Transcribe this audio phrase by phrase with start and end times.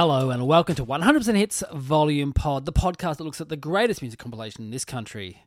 [0.00, 4.00] Hello and welcome to 100% Hits Volume Pod, the podcast that looks at the greatest
[4.00, 5.42] music compilation in this country,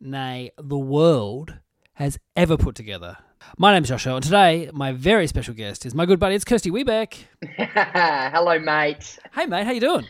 [0.00, 1.60] nay, the world,
[1.92, 3.18] has ever put together.
[3.56, 6.44] My name is Joshua, and today my very special guest is my good buddy, it's
[6.44, 7.18] Kirsty Webeck.
[7.56, 9.16] Hello, mate.
[9.32, 10.06] Hey, mate, how you doing?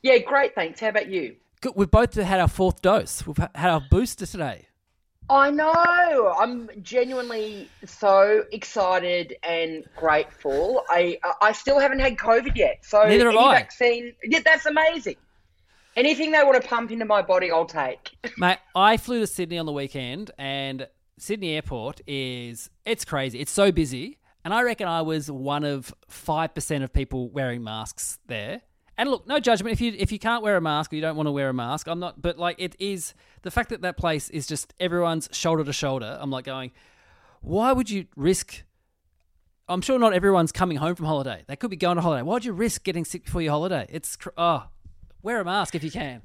[0.00, 0.80] Yeah, great, thanks.
[0.80, 1.36] How about you?
[1.60, 1.74] Good.
[1.76, 3.26] We've both had our fourth dose.
[3.26, 4.67] We've had our booster today.
[5.30, 6.34] I know.
[6.38, 10.84] I'm genuinely so excited and grateful.
[10.88, 13.54] I I still haven't had COVID yet, so Neither have any I.
[13.58, 14.14] vaccine.
[14.24, 15.16] Yeah, that's amazing.
[15.96, 18.16] Anything they want to pump into my body, I'll take.
[18.38, 20.86] Mate, I flew to Sydney on the weekend, and
[21.18, 23.40] Sydney Airport is it's crazy.
[23.40, 27.62] It's so busy, and I reckon I was one of five percent of people wearing
[27.62, 28.62] masks there.
[28.98, 31.16] And look, no judgment if you if you can't wear a mask or you don't
[31.16, 31.86] want to wear a mask.
[31.86, 35.62] I'm not, but like it is the fact that that place is just everyone's shoulder
[35.64, 36.18] to shoulder.
[36.20, 36.72] I'm like going,
[37.40, 38.64] why would you risk?
[39.68, 41.44] I'm sure not everyone's coming home from holiday.
[41.46, 42.22] They could be going to holiday.
[42.22, 43.86] Why'd you risk getting sick before your holiday?
[43.88, 44.64] It's oh,
[45.22, 46.22] wear a mask if you can.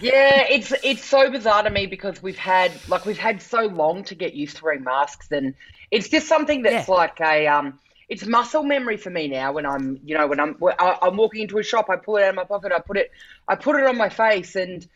[0.00, 4.04] Yeah, it's it's so bizarre to me because we've had like we've had so long
[4.04, 5.54] to get used to wearing masks, and
[5.90, 6.94] it's just something that's Yeah.
[6.94, 9.52] like a um, it's muscle memory for me now.
[9.52, 12.22] When I'm you know when I'm I- I'm walking into a shop, I pull it
[12.24, 13.10] out of my pocket, I put it
[13.46, 14.86] I put it on my face, and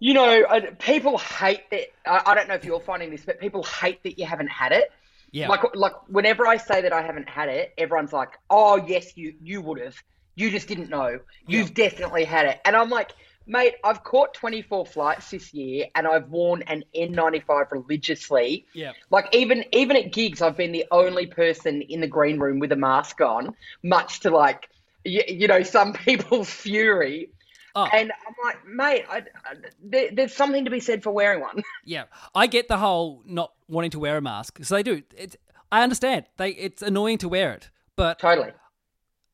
[0.00, 1.88] you know I, people hate that.
[2.06, 4.72] I, I don't know if you're finding this, but people hate that you haven't had
[4.72, 4.90] it.
[5.32, 5.48] Yeah.
[5.48, 9.34] Like like whenever I say that I haven't had it, everyone's like, "Oh yes, you
[9.42, 9.96] you would have.
[10.36, 11.18] You just didn't know.
[11.46, 13.10] You've definitely had it." And I'm like,
[13.48, 18.66] "Mate, I've caught 24 flights this year, and I've worn an N95 religiously.
[18.74, 18.92] Yeah.
[19.10, 22.70] Like even even at gigs, I've been the only person in the green room with
[22.70, 24.68] a mask on, much to like
[25.04, 27.30] you, you know some people's fury."
[27.74, 27.88] Oh.
[27.92, 31.62] And I'm like, mate, I, I, there, there's something to be said for wearing one.
[31.84, 32.04] Yeah,
[32.34, 34.58] I get the whole not wanting to wear a mask.
[34.62, 35.02] So they do.
[35.16, 35.36] It's,
[35.70, 36.26] I understand.
[36.36, 38.50] They it's annoying to wear it, but totally.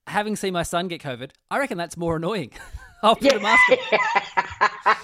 [0.06, 2.52] having seen my son get COVID, I reckon that's more annoying.
[3.04, 3.76] I'll put a mask on.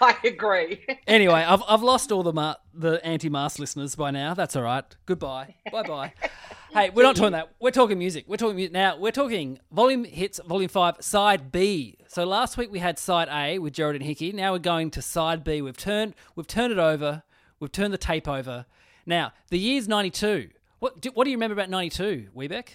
[0.00, 0.80] I agree.
[1.06, 4.32] Anyway, I've I've lost all the ma- the anti-mask listeners by now.
[4.32, 4.84] That's all right.
[5.04, 5.56] Goodbye.
[5.70, 6.12] Bye bye.
[6.72, 7.52] hey, we're not talking that.
[7.60, 8.24] We're talking music.
[8.26, 8.96] We're talking music now.
[8.96, 11.98] We're talking volume hits, volume five, side B.
[12.08, 14.32] So last week we had side A with Jared and Hickey.
[14.32, 15.60] Now we're going to side B.
[15.60, 17.22] We've turned we've turned it over.
[17.60, 18.64] We've turned the tape over.
[19.04, 20.48] Now the year's ninety two.
[20.78, 22.68] What do, what do you remember about ninety two, Webeck?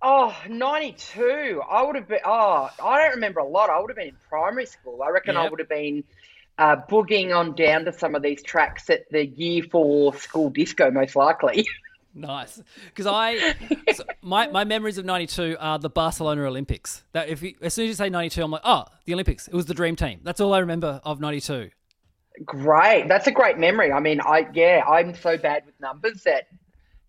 [0.00, 1.62] Oh, 92.
[1.68, 3.68] I would have been, oh, I don't remember a lot.
[3.68, 5.02] I would have been in primary school.
[5.02, 6.04] I reckon I would have been
[6.56, 10.90] uh, boogieing on down to some of these tracks at the year four school disco,
[10.90, 11.66] most likely.
[12.14, 13.54] Nice, because I
[13.94, 17.04] so my my memories of '92 are the Barcelona Olympics.
[17.12, 19.46] That if you, as soon as you say '92, I'm like, oh, the Olympics.
[19.46, 20.20] It was the dream team.
[20.24, 21.70] That's all I remember of '92.
[22.44, 23.06] great.
[23.08, 23.92] That's a great memory.
[23.92, 26.48] I mean, I, yeah, I'm so bad with numbers that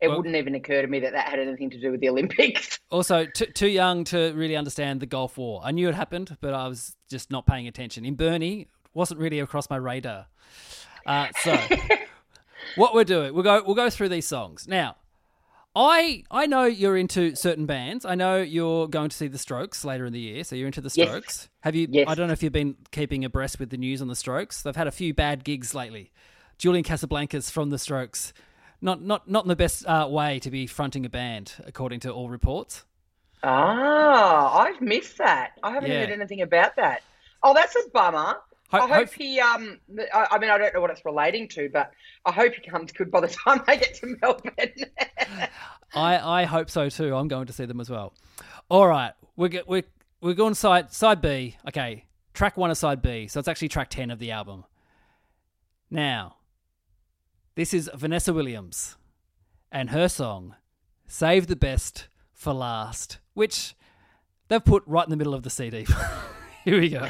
[0.02, 2.10] it Well- wouldn't even occur to me that that had anything to do with the
[2.10, 2.80] Olympics.
[2.92, 5.62] Also, t- too young to really understand the Gulf War.
[5.64, 8.04] I knew it happened, but I was just not paying attention.
[8.04, 8.66] In Burnie,
[8.96, 10.26] wasn't really across my radar.
[11.06, 11.56] Uh, so,
[12.76, 14.96] what we're doing, we'll go we'll go through these songs now.
[15.76, 18.06] I I know you're into certain bands.
[18.06, 20.82] I know you're going to see the Strokes later in the year, so you're into
[20.82, 21.08] the Yes.
[21.08, 21.50] Strokes.
[21.60, 21.88] Have you?
[21.92, 22.06] Yes.
[22.08, 24.64] I don't know if you've been keeping abreast with the news on the Strokes.
[24.64, 26.12] They've had a few bad gigs lately.
[26.58, 28.34] Julian Casablancas from the Strokes,
[28.82, 32.12] not not not in the best uh, way to be fronting a band, according to
[32.12, 32.86] all reports.
[33.44, 35.52] Ah, I've missed that.
[35.64, 36.02] I haven't Yeah.
[36.02, 37.04] heard anything about that.
[37.42, 38.36] Oh, that's a bummer.
[38.72, 39.40] Ho- I hope hope- he.
[39.40, 39.80] Um,
[40.14, 41.92] I, I mean, I don't know what it's relating to, but
[42.26, 44.54] I hope he comes good by the time they get to Melbourne.
[45.96, 47.16] I, I hope so too.
[47.16, 48.14] I'm going to see them as well.
[48.70, 49.84] All right, we're we're
[50.22, 51.58] we're going side side B.
[51.68, 53.28] Okay, track one of side B.
[53.28, 54.66] So it's actually track ten of the album.
[55.90, 56.36] Now,
[57.60, 58.96] this is Vanessa Williams
[59.70, 60.56] and her song
[61.08, 63.76] "Save the Best for Last," which
[64.48, 65.86] they've put right in the middle of the CD.
[66.64, 67.10] Here we go.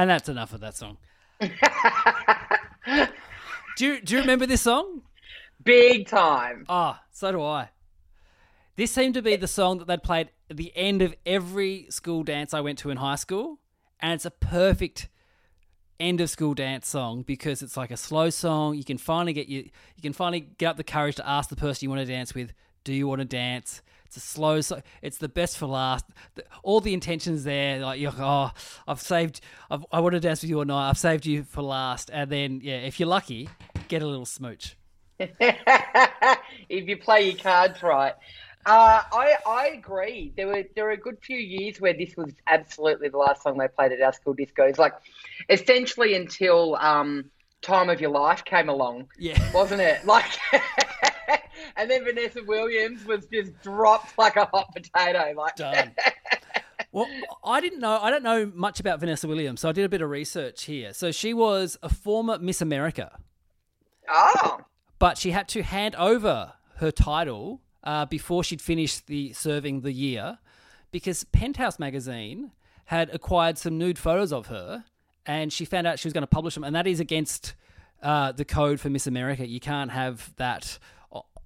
[0.00, 0.96] And that's enough of that song.
[1.40, 1.48] do
[3.84, 5.02] you do you remember this song?
[5.62, 6.64] Big time.
[6.70, 7.68] Ah, so do I.
[8.76, 12.22] This seemed to be the song that they'd played at the end of every school
[12.22, 13.58] dance I went to in high school,
[14.00, 15.10] and it's a perfect
[16.00, 18.74] end of school dance song because it's like a slow song.
[18.74, 21.56] You can finally get you you can finally get up the courage to ask the
[21.56, 22.52] person you want to dance with,
[22.84, 26.04] "Do you want to dance?" It's a slow so It's the best for last.
[26.64, 28.50] All the intentions there, like you're, oh,
[28.88, 29.40] I've saved.
[29.70, 30.88] I've, I want to dance with you all night.
[30.88, 33.48] I've saved you for last, and then yeah, if you're lucky,
[33.86, 34.76] get a little smooch.
[35.20, 38.14] if you play your cards right.
[38.66, 40.32] Uh, I I agree.
[40.36, 43.56] There were there were a good few years where this was absolutely the last song
[43.56, 44.76] they played at our school discos.
[44.78, 44.92] Like
[45.48, 47.30] essentially until um,
[47.62, 49.38] "Time of Your Life" came along, Yeah.
[49.54, 50.04] wasn't it?
[50.04, 50.26] Like,
[51.76, 55.32] and then Vanessa Williams was just dropped like a hot potato.
[55.36, 55.92] Like, Done.
[56.92, 57.06] Well,
[57.44, 58.00] I didn't know.
[58.02, 60.92] I don't know much about Vanessa Williams, so I did a bit of research here.
[60.92, 63.16] So she was a former Miss America,
[64.08, 64.62] oh,
[64.98, 69.92] but she had to hand over her title uh, before she'd finished the serving the
[69.92, 70.38] year,
[70.90, 72.52] because Penthouse magazine
[72.86, 74.84] had acquired some nude photos of her,
[75.26, 77.54] and she found out she was going to publish them, and that is against
[78.02, 79.46] uh, the code for Miss America.
[79.46, 80.78] You can't have that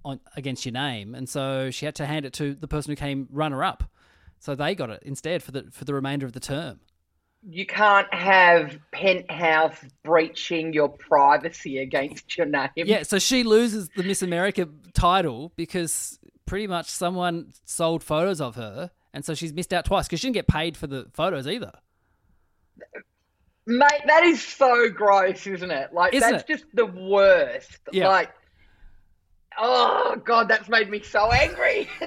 [0.04, 2.96] on, against your name, and so she had to hand it to the person who
[2.96, 3.84] came runner up.
[4.38, 6.80] So they got it instead for the for the remainder of the term.
[7.48, 12.70] you can't have Penthouse breaching your privacy against your name.
[12.74, 18.54] Yeah, so she loses the Miss America title because pretty much someone sold photos of
[18.56, 21.46] her, and so she's missed out twice because she didn't get paid for the photos
[21.46, 21.72] either.
[23.66, 25.92] Mate, that is so gross, isn't it?
[25.94, 26.52] Like Isn't that's it?
[26.52, 27.78] just the worst.
[27.92, 28.08] Yeah.
[28.08, 28.30] Like
[29.56, 31.88] Oh god, that's made me so angry.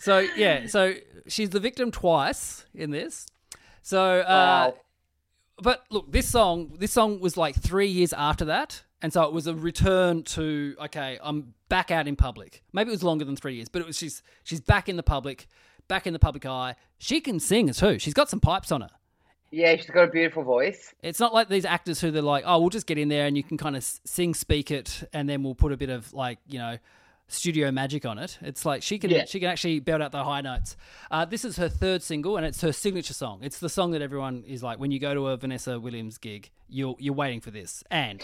[0.00, 0.94] So yeah, so
[1.26, 3.26] she's the victim twice in this.
[3.82, 4.74] So, uh, Wow.
[5.60, 9.32] but look, this song, this song was like three years after that, and so it
[9.32, 12.62] was a return to okay, I'm back out in public.
[12.72, 15.02] Maybe it was longer than three years, but it was she's she's back in the
[15.02, 15.46] public,
[15.88, 16.74] back in the public eye.
[16.98, 17.98] She can sing as too.
[17.98, 18.90] She's got some pipes on her.
[19.50, 20.92] yeah, she's got a beautiful voice.
[21.02, 23.36] It's not like these actors who they're like, oh, we'll just get in there and
[23.36, 26.38] you can kind of sing, speak it, and then we'll put a bit of like,
[26.46, 26.76] you know,
[27.28, 28.38] studio magic on it.
[28.42, 29.24] It's like she can Yeah.
[29.26, 30.76] she can actually belt out the high notes.
[31.10, 33.40] Uh, this is her third single and it's her signature song.
[33.42, 36.50] It's the song that everyone is like when you go to a Vanessa Williams gig,
[36.68, 38.20] you're you're waiting for this, and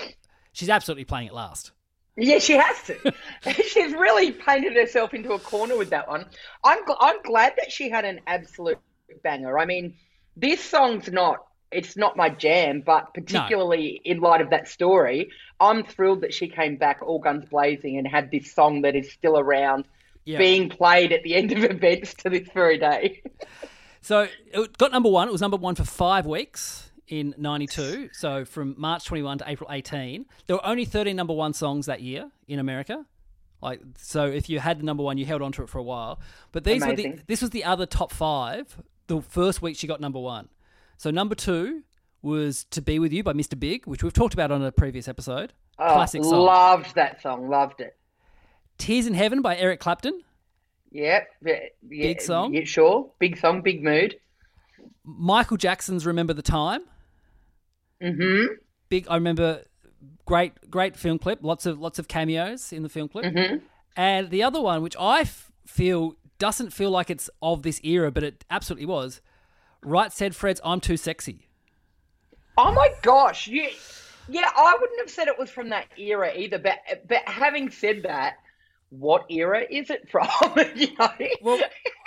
[0.54, 1.72] she's absolutely playing it last.
[2.16, 3.12] Yeah, she has to.
[3.64, 6.24] She's really painted herself into a corner with that one.
[6.62, 8.78] I'm gl- I'm glad that she had an absolute
[9.24, 9.58] banger.
[9.58, 9.96] I mean,
[10.36, 11.38] this song's not
[11.72, 16.46] it's not my jam, but particularly in light of that story, I'm thrilled that she
[16.46, 19.84] came back all guns blazing and had this song that is still around,
[20.24, 20.38] Yeah.
[20.38, 23.22] being played at the end of events to this very day.
[24.02, 25.26] So it got number one.
[25.26, 28.10] It was number one for five weeks in '92.
[28.12, 32.00] So from March 21 to April 18, there were only 13 number one songs that
[32.00, 33.04] year in America.
[33.62, 35.82] Like so, if you had the number one, you held on to it for a
[35.82, 36.20] while.
[36.52, 38.76] But these were the this was the other top five.
[39.06, 40.48] The first week she got number one.
[40.98, 41.82] So number two
[42.20, 43.58] was "To Be With You" by Mr.
[43.58, 45.54] Big, which we've talked about on a previous episode.
[45.78, 46.40] Oh, Classic song.
[46.40, 47.48] Loved that song.
[47.48, 47.96] Loved it.
[48.76, 50.22] "Tears in Heaven" by Eric Clapton.
[50.92, 51.28] Yep.
[51.44, 52.54] Yeah, yeah, Big song?
[52.54, 53.10] Yeah, sure.
[53.18, 53.62] Big song.
[53.62, 54.16] Big mood.
[55.04, 56.82] Michael Jackson's "Remember the Time."
[58.04, 58.44] Hmm
[58.94, 59.06] big.
[59.08, 59.62] I remember
[60.24, 61.40] great, great film clip.
[61.42, 63.26] Lots of lots of cameos in the film clip.
[63.26, 63.56] Mm-hmm.
[63.96, 68.10] And the other one, which I f- feel doesn't feel like it's of this era,
[68.10, 69.20] but it absolutely was.
[69.82, 71.48] Right said Fred's "I'm too sexy."
[72.56, 73.68] Oh my gosh, you,
[74.28, 76.58] yeah, I wouldn't have said it was from that era either.
[76.58, 78.36] But but having said that,
[78.90, 80.28] what era is it from?
[80.74, 81.10] you know?
[81.42, 81.60] Well,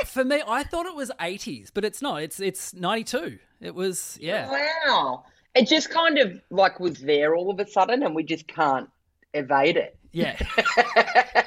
[0.06, 2.24] for me, I thought it was 80s, but it's not.
[2.24, 3.40] It's it's 92.
[3.60, 4.50] It was yeah.
[4.50, 5.26] Wow,
[5.58, 8.90] it just kind of like was there all of a sudden, and we just can't
[9.34, 9.98] evade it.
[10.12, 10.38] Yeah.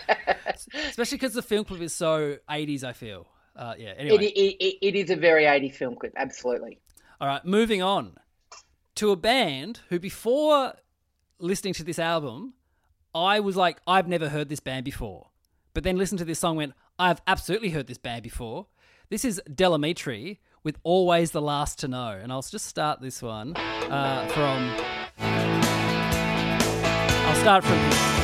[0.89, 3.27] Especially because the film clip is so 80s, I feel.
[3.57, 4.27] Uh, yeah, anyway.
[4.27, 6.79] it, it, it is a very 80s film clip, absolutely.
[7.21, 8.17] All right, moving on
[8.97, 10.75] to a band who, before
[11.39, 12.55] listening to this album,
[13.15, 15.29] I was like, I've never heard this band before.
[15.75, 18.67] But then listened to this song, went, I've absolutely heard this band before.
[19.09, 22.19] This is Del Amitri with Always the Last to Know.
[22.23, 24.71] And I'll just start this one uh, from.
[27.27, 28.20] I'll start from.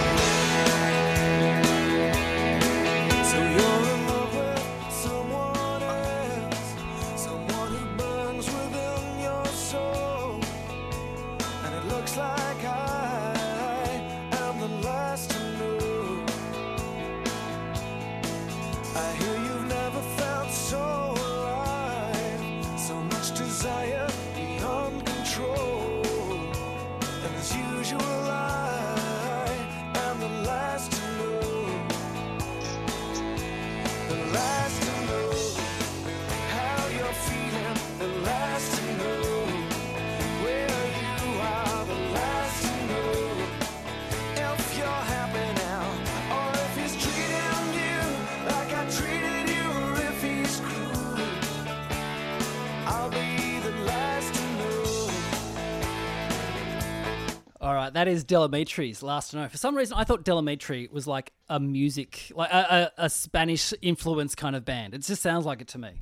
[57.96, 59.48] That is Del Amitri's Last to Know.
[59.48, 63.08] For some reason, I thought Del Amitri was like a music, like a, a, a
[63.08, 64.92] Spanish influence kind of band.
[64.92, 65.92] It just sounds like it to me.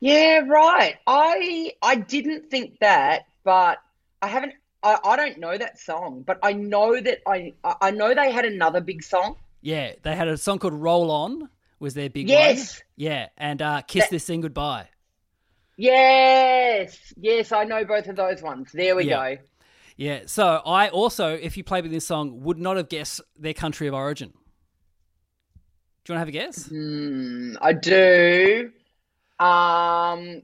[0.00, 0.96] Yeah, right.
[1.06, 3.78] I I didn't think that, but
[4.20, 4.52] I haven't.
[4.82, 8.44] I, I don't know that song, but I know that I I know they had
[8.44, 9.36] another big song.
[9.62, 12.36] Yeah, they had a song called Roll On, was their big one.
[12.36, 12.82] Yes.
[12.96, 14.88] Yeah, and uh, Kiss That- This Thing Goodbye.
[15.78, 18.70] Yes, yes, I know both of those ones.
[18.74, 19.36] There we Yeah.
[19.36, 19.42] go.
[20.00, 23.52] Yeah, so I also, if you played with this song, would not have guessed their
[23.52, 24.30] country of origin.
[24.30, 24.34] Do
[26.08, 26.68] you want to have a guess?
[26.68, 28.72] Hmm, I do.
[29.38, 30.40] Um.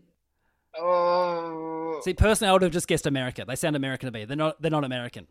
[0.79, 2.03] Oh.
[2.05, 3.47] See, personally, I would have just guessed America.
[3.49, 4.27] They sound American to me.
[4.27, 4.61] They're not.
[4.61, 5.27] They're not American.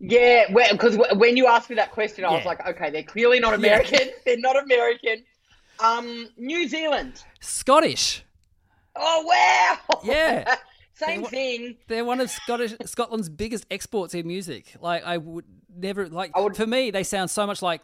[0.00, 3.52] Yeah, because when you asked me that question, I was like, okay, they're clearly not
[3.52, 4.08] American.
[4.24, 5.24] they're not American.
[5.78, 7.22] Um, New Zealand.
[7.40, 8.24] Scottish.
[8.96, 10.00] Oh wow.
[10.04, 10.56] Yeah.
[11.06, 11.76] Same wa- thing.
[11.88, 14.74] They're one of Scottish Scotland's biggest exports in music.
[14.80, 15.44] Like I would
[15.74, 17.82] never like would- for me they sound so much like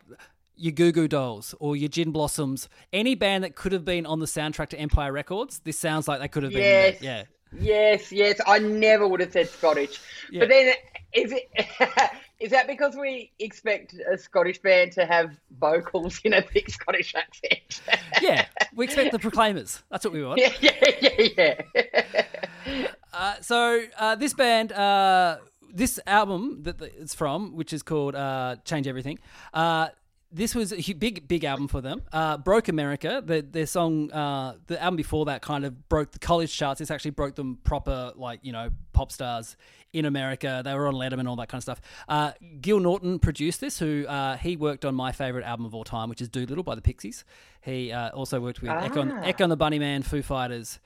[0.56, 2.68] your Goo Goo Dolls or your Gin Blossoms.
[2.92, 6.20] Any band that could have been on the soundtrack to Empire Records, this sounds like
[6.20, 6.62] they could have been.
[6.62, 7.00] Yes.
[7.00, 7.22] Yeah.
[7.58, 8.40] Yes, yes.
[8.46, 10.00] I never would have said Scottish.
[10.30, 10.40] Yeah.
[10.40, 10.74] But then,
[11.14, 12.10] is it
[12.40, 17.14] is that because we expect a Scottish band to have vocals in a thick Scottish
[17.14, 17.80] accent?
[18.20, 18.44] Yeah.
[18.74, 19.82] We expect the Proclaimers.
[19.90, 20.40] That's what we want.
[20.40, 21.54] yeah, yeah, yeah,
[21.86, 22.86] yeah.
[23.12, 25.38] Uh, so uh, this band, uh,
[25.72, 29.18] this album that it's from, which is called uh, "Change Everything,"
[29.54, 29.88] uh,
[30.30, 32.02] this was a hu- big, big album for them.
[32.12, 33.22] Uh, broke America.
[33.24, 36.80] The, their song, uh, the album before that, kind of broke the college charts.
[36.80, 39.56] This actually broke them proper, like you know, pop stars
[39.94, 40.60] in America.
[40.62, 41.80] They were on Letterman, all that kind of stuff.
[42.10, 43.78] Uh, Gil Norton produced this.
[43.78, 46.74] Who uh, he worked on my favorite album of all time, which is "Doolittle" by
[46.74, 47.24] the Pixies.
[47.62, 49.22] He uh, also worked with Echo, and, Ah.
[49.22, 50.78] Echo and the Bunnymen, Foo Fighters.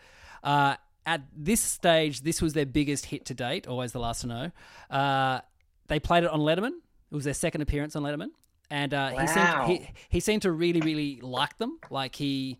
[0.45, 3.67] Uh, at this stage, this was their biggest hit to date.
[3.67, 4.53] Always the last to know.
[4.91, 5.41] Uh,
[5.89, 6.73] they played it on Letterman.
[7.11, 8.31] It was their second appearance on Letterman,
[8.71, 11.79] and uh, he seemed he, he seemed to really really like them.
[11.91, 12.59] Like he,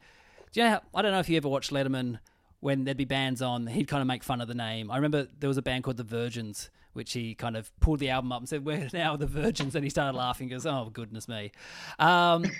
[0.53, 0.73] do you know?
[0.73, 2.19] How, I don't know if you ever watched Letterman
[2.61, 3.67] when there'd be bands on.
[3.67, 4.91] He'd kind of make fun of the name.
[4.91, 6.71] I remember there was a band called the Virgins.
[6.95, 9.83] Which he kind of pulled the album up and said, "We're now the Virgins," and
[9.83, 10.49] he started laughing.
[10.49, 11.51] He goes, "Oh goodness me!"
[11.99, 12.45] Um,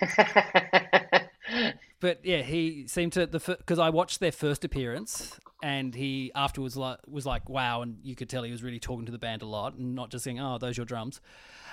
[2.03, 6.77] but yeah, he seemed to the because I watched their first appearance, and he afterwards
[6.77, 9.41] like, was like, "Wow!" and you could tell he was really talking to the band
[9.43, 11.21] a lot, and not just saying, "Oh, those your drums."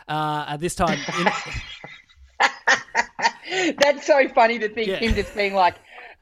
[0.07, 1.27] Uh, at this time, in,
[3.79, 4.97] That's so funny to think Yeah.
[4.97, 5.75] him just being like,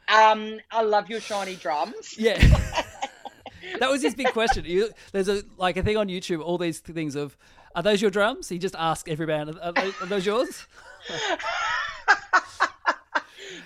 [0.08, 2.38] um, "I love your shiny drums." yeah,
[3.80, 4.64] that was his big question.
[4.64, 7.38] You, there's a like a thing on YouTube, all these things of,
[7.76, 10.66] "Are those your drums?" He just asked every band, "Are are those yours?"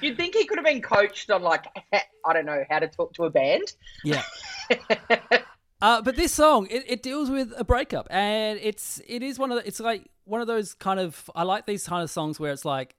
[0.02, 3.14] You'd think he could have been coached on like, I don't know, how to talk
[3.14, 3.74] to a band.
[4.04, 4.24] Yeah.
[5.82, 9.52] Uh, but this song, it, it deals with a breakup, and it's it is one
[9.52, 12.40] of the, it's like one of those kind of I like these kind of songs
[12.40, 12.96] where it's like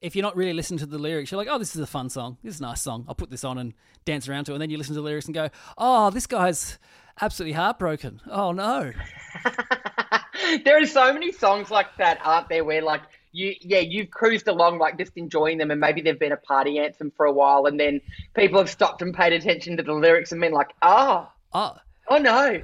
[0.00, 2.10] if you're not really listening to the lyrics, you're like, oh, this is a fun
[2.10, 3.74] song, this is a nice song, I'll put this on and
[4.04, 4.54] dance around to, it.
[4.56, 6.78] and then you listen to the lyrics and go, oh, this guy's
[7.20, 8.20] absolutely heartbroken.
[8.28, 8.92] Oh no,
[10.64, 12.64] there are so many songs like that, aren't there?
[12.64, 13.02] Where like
[13.36, 16.78] you, yeah, you've cruised along like just enjoying them, and maybe they've been a party
[16.78, 18.00] anthem for a while, and then
[18.34, 21.76] people have stopped and paid attention to the lyrics and been like, oh, oh,
[22.08, 22.62] oh no.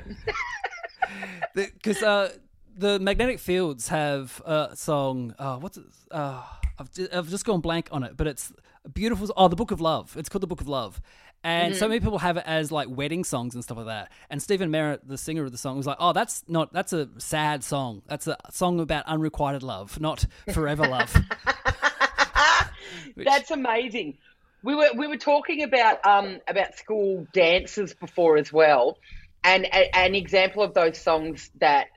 [1.55, 2.33] because uh,
[2.75, 5.35] the Magnetic Fields have a song.
[5.39, 5.85] Uh, what's it?
[6.11, 6.43] Uh,
[6.79, 8.51] I've, ju- I've just gone blank on it, but it's
[8.87, 9.31] a beautiful.
[9.37, 10.17] Oh, the Book of Love.
[10.17, 11.03] It's called the Book of Love,
[11.45, 11.79] And Mm-hmm.
[11.81, 14.13] so many people have it as like wedding songs and stuff like that.
[14.31, 17.09] And Stephin Merritt, the singer of the song, was like, "Oh, that's not that's a
[17.19, 18.03] sad song.
[18.07, 21.13] That's a song about unrequited love, not forever love."
[23.15, 24.19] Which- That's amazing.
[24.63, 28.99] We were we were talking about um about school dances before as well,
[29.43, 31.89] and a, an example of those songs that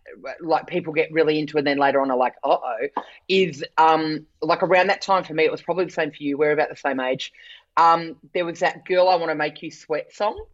[0.42, 2.88] like people get really into and then later on are like, uh oh,
[3.30, 5.46] is um like around that time for me.
[5.46, 6.40] It was probably the same for you.
[6.40, 7.32] We're about the same age.
[7.77, 10.46] Um, there was that "Girl, I Want to Make You Sweat" song.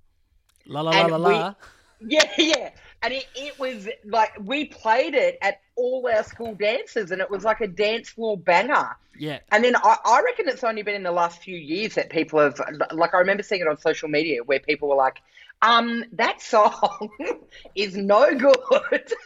[0.65, 1.53] la la la la we- la.
[2.03, 2.71] Yeah, yeah.
[3.03, 7.29] And it, it was like we played it at all our school dances, and it
[7.29, 8.97] was like a dance floor banger.
[9.19, 9.37] Yeah.
[9.51, 12.39] And then I, I reckon it's only been in the last few years that people
[12.39, 12.59] have,
[12.91, 15.21] like, I remember seeing it on social media where people were like,
[15.61, 17.09] um, that song
[17.75, 19.13] is no good.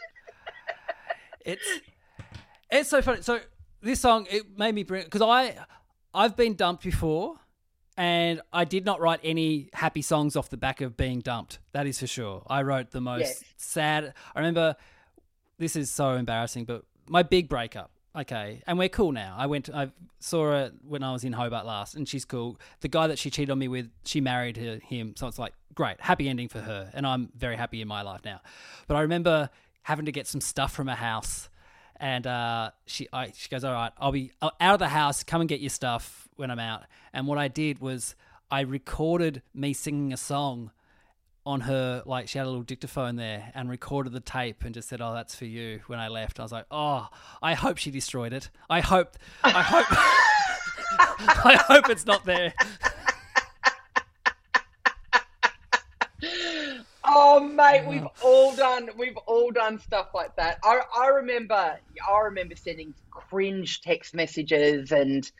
[1.46, 1.66] It's
[2.70, 3.22] it's so funny.
[3.22, 3.40] So
[3.80, 5.56] this song it made me bring because I
[6.12, 7.36] I've been dumped before,
[7.96, 11.58] and I did not write any happy songs off the back of being dumped.
[11.72, 12.42] That is for sure.
[12.48, 13.44] I wrote the most Yes.
[13.56, 14.14] sad.
[14.34, 14.76] I remember
[15.58, 17.90] this is so embarrassing, but my big breakup.
[18.14, 19.34] Okay, and we're cool now.
[19.38, 19.68] I went.
[19.68, 22.58] I saw her when I was in Hobart last, and she's cool.
[22.80, 25.12] The guy that she cheated on me with, she married her, him.
[25.16, 28.22] So it's like great, happy ending for her, and I'm very happy in my life
[28.24, 28.40] now.
[28.88, 29.50] But I remember
[29.82, 31.50] having to get some stuff from her house,
[32.00, 35.22] and uh, she I, she goes, "All right, I'll be uh, out of the house.
[35.22, 38.14] Come and get your stuff when I'm out." And what I did was
[38.50, 40.70] I recorded me singing a song
[41.46, 44.88] on her like she had a little dictaphone there and recorded the tape and just
[44.88, 47.06] said oh that's for you when i left i was like oh
[47.40, 49.86] i hope she destroyed it i hope i hope
[51.46, 52.52] i hope it's not there
[57.06, 60.58] oh, mate, oh, we've all done, we've all done stuff like that.
[60.62, 65.30] I, I remember, I remember sending cringe text messages and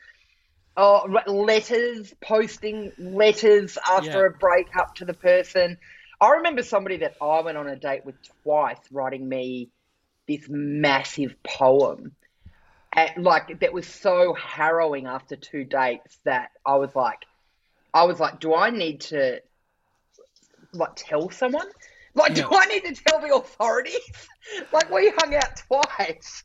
[0.75, 4.27] oh, letters, posting letters after Yeah.
[4.27, 5.77] a breakup to the person.
[6.19, 9.69] I remember somebody that I went on a date with twice writing me
[10.27, 12.15] this massive poem.
[12.93, 17.19] And, like that was so harrowing after two dates that I was like,
[17.93, 19.41] I was like, do I need to
[20.77, 21.67] like tell someone?
[22.15, 23.99] Like, do I need to tell the authorities?
[24.73, 26.43] like, we hung out twice,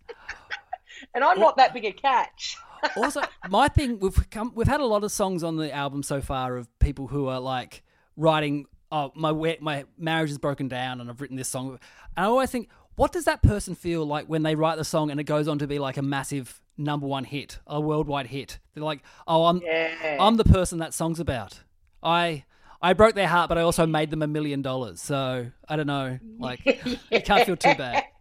[1.14, 2.56] and I'm not that big a catch.
[2.96, 6.20] also my thing we've come we've had a lot of songs on the album so
[6.20, 7.82] far of people who are like
[8.16, 11.78] writing oh my my marriage is broken down and I've written this song and
[12.16, 15.20] I always think what does that person feel like when they write the song and
[15.20, 18.82] it goes on to be like a massive number one hit a worldwide hit they're
[18.82, 20.16] like oh I'm Yeah.
[20.18, 21.60] I'm the person that song's about
[22.02, 22.44] I
[22.82, 25.86] I broke their heart but I also made them a million dollars so I don't
[25.86, 26.64] know like
[27.10, 28.04] you can't feel too bad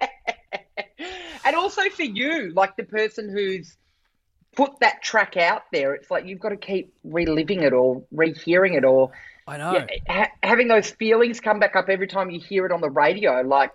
[1.46, 3.78] and also for you, like the person who's
[4.56, 8.74] put that track out there, it's like you've got to keep reliving it or rehearing
[8.74, 9.12] it or
[9.48, 12.72] I know yeah, ha- having those feelings come back up every time you hear it
[12.72, 13.42] on the radio.
[13.42, 13.72] Like,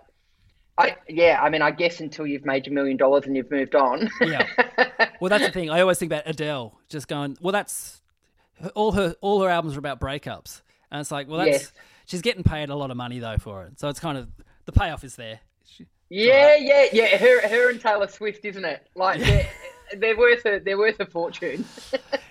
[0.77, 3.75] I yeah, I mean, I guess until you've made a million dollars and you've moved
[3.75, 4.09] on.
[4.21, 4.47] Yeah.
[5.19, 5.71] Well, that's the thing.
[5.71, 8.03] I always think about Adele just going, well, that's
[8.75, 11.71] all her all her albums are about breakups, and it's like, well, that's Yes.
[12.05, 14.27] she's getting paid a lot of money though for it, so it's kind of
[14.65, 15.39] the payoff is there.
[15.65, 17.17] She- yeah, yeah, yeah.
[17.17, 18.87] Her, her and Taylor Swift, isn't it?
[18.95, 19.47] Like, they're,
[19.97, 21.65] they're worth a they're worth a fortune.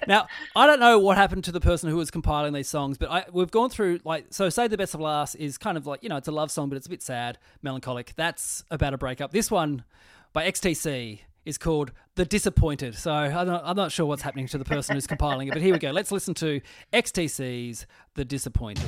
[0.08, 3.10] Now, I don't know what happened to the person who was compiling these songs, but
[3.10, 4.48] I, we've gone through like so.
[4.50, 6.68] Say the best of last is kind of like you know it's a love song,
[6.68, 8.12] but it's a bit sad, melancholic.
[8.14, 9.32] That's about a breakup.
[9.32, 9.82] This one
[10.32, 14.58] by XTC is called "The Disappointed." So I'm not, I'm not sure what's happening to
[14.58, 15.92] the person who's compiling it, but here we go.
[15.92, 16.60] Let's listen to
[16.92, 18.84] XTC's "The Disappointed."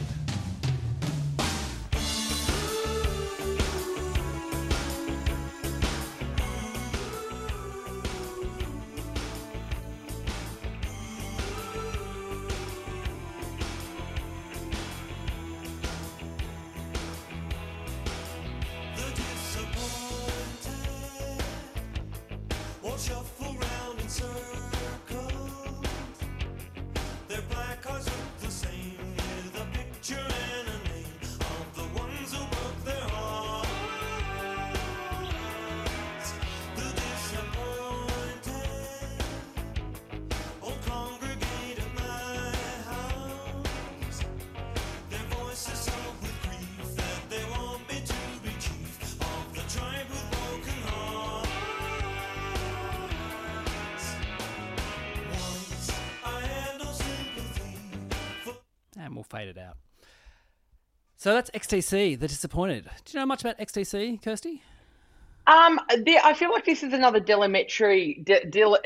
[61.28, 62.88] So that's XTC, The Disappointed.
[63.04, 64.62] Do you know much about XTC, Kirsty?
[65.46, 68.24] Um, the, I feel like this is another Delametri.
[68.24, 68.78] De, Del.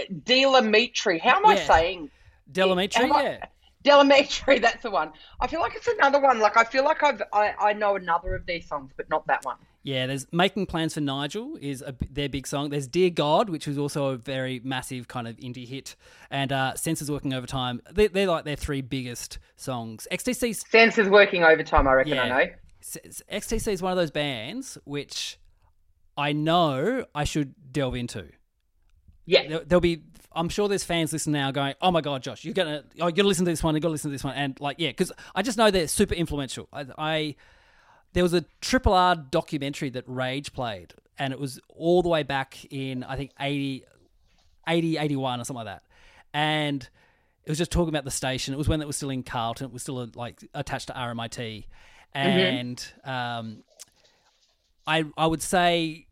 [1.20, 2.10] How am I saying?
[2.50, 4.58] Del Amitri, Am I- yeah.
[4.58, 5.12] That's the one.
[5.38, 6.40] I feel like it's another one.
[6.40, 9.44] Like I feel like I've I, I know another of these songs, but not that
[9.44, 9.58] one.
[9.84, 12.70] Yeah, there's Making Plans for Nigel is a, their big song.
[12.70, 15.96] There's Dear God, which was also a very massive kind of indie hit,
[16.30, 17.82] and uh, Senses Working Overtime.
[17.90, 20.06] They're, they're like their three biggest songs.
[20.12, 21.88] XTC Sense is working overtime.
[21.88, 22.14] I reckon.
[22.14, 22.22] Yeah.
[22.22, 22.50] I know.
[22.82, 25.38] XTC is one of those bands which
[26.16, 28.26] I know I should delve into.
[29.24, 29.48] Yeah.
[29.48, 32.54] There, there'll be, I'm sure there's fans listening now going, "Oh my god, Josh, you're
[32.54, 34.60] gonna, oh, you gotta listen to this one, you gotta listen to this one," and
[34.60, 36.68] like, yeah, because I just know they're super influential.
[36.72, 37.36] I, I
[38.12, 42.22] there was a Triple R documentary that Rage played, and it was all the way
[42.22, 43.84] back in I think 80,
[44.68, 45.82] 80 81 or something like that,
[46.34, 46.88] and
[47.44, 48.54] it was just talking about the station.
[48.54, 49.66] It was when it was still in Carlton.
[49.66, 51.64] It was still like attached to RMIT,
[52.14, 53.64] and um,
[54.86, 56.06] I I would say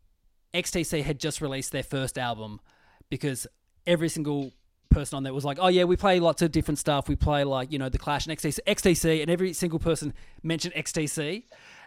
[0.53, 2.59] XTC had just released their first album
[3.09, 3.47] because
[3.87, 4.53] every single
[4.89, 7.07] person on there was like, "Oh yeah, we play lots of different stuff.
[7.07, 10.73] We play like you know the Clash and XTC, XTC," and every single person mentioned
[10.75, 11.43] XTC.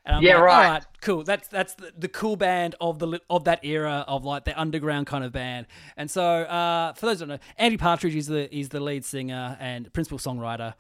[0.07, 0.67] And I'm Yeah, like, right.
[0.67, 1.25] All right, cool.
[1.25, 5.07] That's that's the, the cool band of the of that era of like the underground
[5.07, 5.67] kind of band.
[5.97, 9.05] And so, uh, for those who don't know, Andy Partridge is the is the lead
[9.05, 10.75] singer and principal songwriter.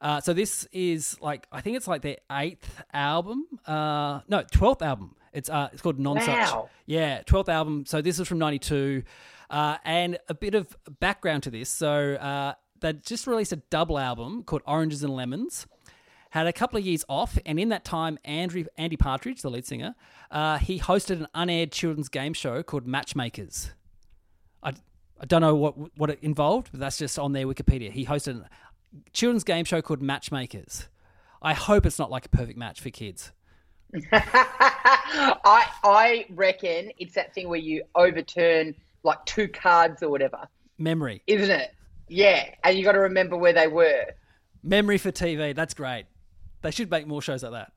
[0.00, 3.46] Uh, so this is like I think it's like their eighth album.
[3.66, 5.14] Uh, no, twelfth album.
[5.32, 6.26] It's uh, it's called Nonsuch.
[6.26, 6.70] Wow.
[6.86, 7.84] Yeah, twelfth album.
[7.86, 9.02] So this is from '92,
[9.50, 11.68] uh, and a bit of background to this.
[11.68, 15.66] So uh, they just released a double album called Oranges and Lemons.
[16.30, 19.66] Had a couple of years off, and in that time, Andrew, Andy Partridge, the lead
[19.66, 19.96] singer,
[20.30, 23.72] uh, he hosted an unaired children's game show called Matchmakers.
[24.62, 24.74] I,
[25.20, 27.90] I don't know what what it involved, but that's just on their Wikipedia.
[27.90, 28.48] He hosted a
[29.12, 30.88] children's game show called Matchmakers.
[31.42, 33.32] I hope it's not like a perfect match for kids.
[34.12, 40.46] I I reckon it's that thing where you overturn like two cards or whatever,
[40.78, 41.74] Memory, isn't it?
[42.08, 44.04] Yeah, and you got to remember where they were.
[44.62, 45.54] memory for TV.
[45.56, 46.04] That's great.
[46.62, 47.72] They should make more shows like that.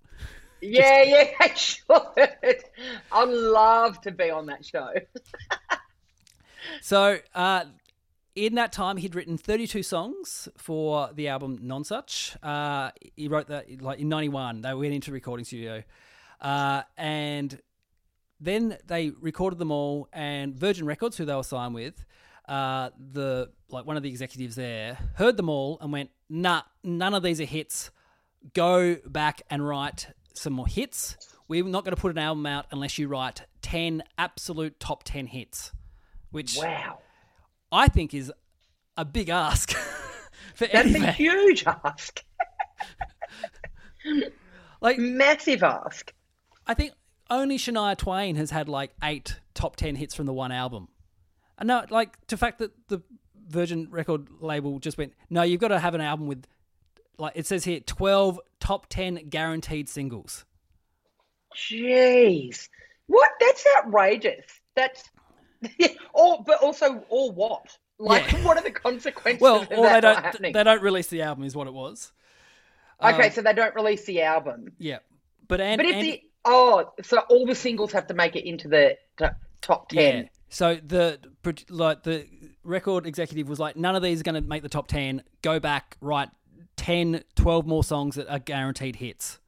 [0.62, 2.64] Yeah, yeah, they should.
[3.12, 4.94] I'd love to be on that show.
[6.82, 7.66] So, uh,
[8.36, 12.36] in that time, he'd written 32 songs for the album Nonsuch.
[12.42, 14.62] Uh, he wrote that like in 91.
[14.62, 15.84] They went into recording studio.
[16.42, 17.60] Uh, and
[18.40, 22.04] then they recorded them all, and Virgin Records, who they were signed with,
[22.48, 27.14] uh, the like one of the executives there heard them all and went, "Nah, none
[27.14, 27.92] of these are hits.
[28.54, 31.18] Go back and write some more hits.
[31.48, 35.28] We're not going to put an album out unless you write ten absolute top ten
[35.28, 35.72] hits."
[36.32, 37.00] Which Wow,
[37.72, 38.32] I think is
[38.98, 39.72] a big ask
[40.56, 42.24] for that's a huge ask,
[44.82, 46.14] Like, massive ask.
[46.68, 46.94] I think
[47.30, 50.90] only Shania Twain has had like eight top ten hits from the one album.
[51.58, 53.02] And no, like the fact that the
[53.48, 56.46] Virgin record label just went, no, you've got to have an album with,
[57.18, 60.46] like it says here, twelve top ten guaranteed singles.
[61.56, 62.70] Jeez,
[63.08, 63.30] what?
[63.40, 64.46] That's outrageous.
[64.76, 65.04] That's
[66.14, 67.78] or but also or what?
[68.00, 68.44] Like, Yeah.
[68.46, 71.56] what are the consequences Well, of or they don't they don't release the album is
[71.56, 72.12] what it was.
[73.02, 74.72] okay, um, so they don't release the album.
[74.80, 75.00] Yeah,
[75.48, 78.48] but and, But if and- the oh, so all the singles have to make it
[78.48, 78.98] into the
[79.62, 80.24] top ten.
[80.24, 80.30] Yeah.
[80.50, 81.20] So the
[81.70, 82.28] like the
[82.64, 85.24] record executive was like, none of these are going to make the top 10.
[85.42, 86.30] Go back, write
[86.84, 89.40] 10, 12 more songs that are guaranteed hits.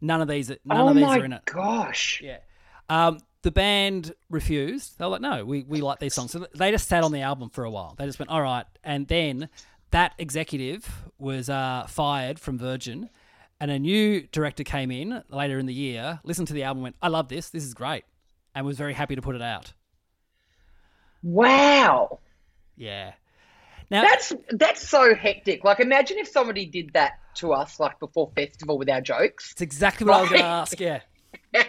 [0.00, 1.42] None of these, none oh of these are in it.
[1.50, 2.20] Oh my gosh!
[2.22, 2.38] Yeah.
[2.88, 4.96] Um, the band refused.
[4.96, 6.30] They were like, no, we, we like these songs.
[6.30, 7.96] So they just sat on the album for a while.
[7.98, 8.64] They just went, all right.
[8.84, 9.48] And then
[9.90, 13.10] that executive was uh, fired from Virgin,
[13.60, 16.96] and a new director came in later in the year, listened to the album, went,
[17.02, 17.50] I love this.
[17.50, 18.04] This is great.
[18.54, 19.72] And was very happy to put it out.
[21.24, 22.20] Wow,
[22.76, 23.14] Yeah.
[23.90, 25.64] Now, that's that's so hectic.
[25.64, 29.52] Like, imagine if somebody did that to us, like before festival, with our jokes.
[29.52, 30.80] it's exactly what I was going to ask.
[30.80, 31.00] Yeah.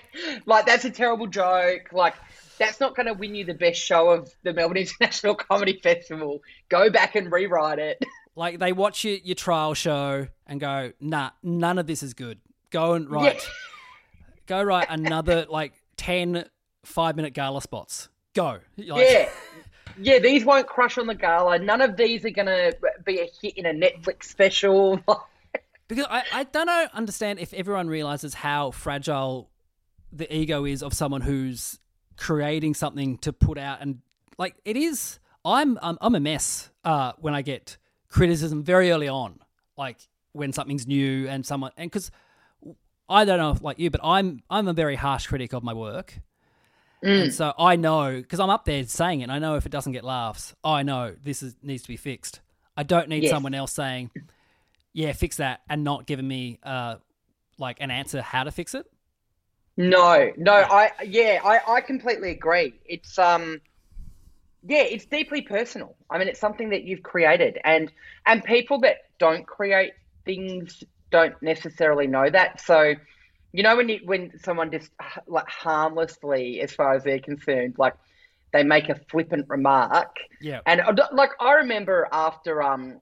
[0.45, 1.91] like, that's a terrible joke.
[1.91, 2.15] Like,
[2.57, 6.41] that's not going to win you the best show of the Melbourne International Comedy Festival.
[6.69, 8.03] Go back and rewrite it.
[8.35, 12.39] Like they watch your, your trial show and go, nah, none of this is good.
[12.69, 13.47] Go and write,
[14.45, 16.45] go write another like 10
[16.83, 18.09] five minute gala spots.
[18.33, 18.59] Go.
[18.77, 19.29] Like, Yeah.
[19.97, 21.59] Yeah, these won't crush on the gala.
[21.59, 25.01] None of these are going to be a hit in a Netflix special.
[25.87, 29.51] Because I, I don't know, understand if everyone realizes how fragile
[30.11, 31.79] the ego is of someone who's
[32.17, 33.99] creating something to put out and
[34.37, 37.77] like it is I'm I'm, I'm a mess uh when I get
[38.07, 39.39] criticism very early on
[39.77, 39.97] like
[40.31, 42.11] when something's new and someone and cuz
[43.09, 45.73] I don't know if like you but I'm I'm a very harsh critic of my
[45.73, 46.19] work.
[47.05, 49.29] And so I know because I'm up there saying it.
[49.29, 52.41] I know if it doesn't get laughs, I know this is needs to be fixed.
[52.75, 53.31] I don't need Yes.
[53.31, 54.11] someone else saying
[54.93, 56.95] yeah, fix that, and not giving me uh
[57.57, 58.85] like an answer how to fix it.
[59.77, 62.73] No, no, I yeah, I, I completely agree.
[62.85, 63.61] It's um
[64.67, 65.95] yeah, it's deeply personal.
[66.09, 67.91] I mean, it's something that you've created and
[68.25, 69.93] and people that don't create
[70.25, 72.61] things don't necessarily know that.
[72.61, 72.95] So,
[73.55, 74.91] you know when you when someone just
[75.27, 77.95] like harmlessly as far as they're concerned, like
[78.53, 80.15] they make a flippant remark.
[80.41, 80.61] Yeah.
[80.65, 80.81] And
[81.13, 82.99] like I remember after um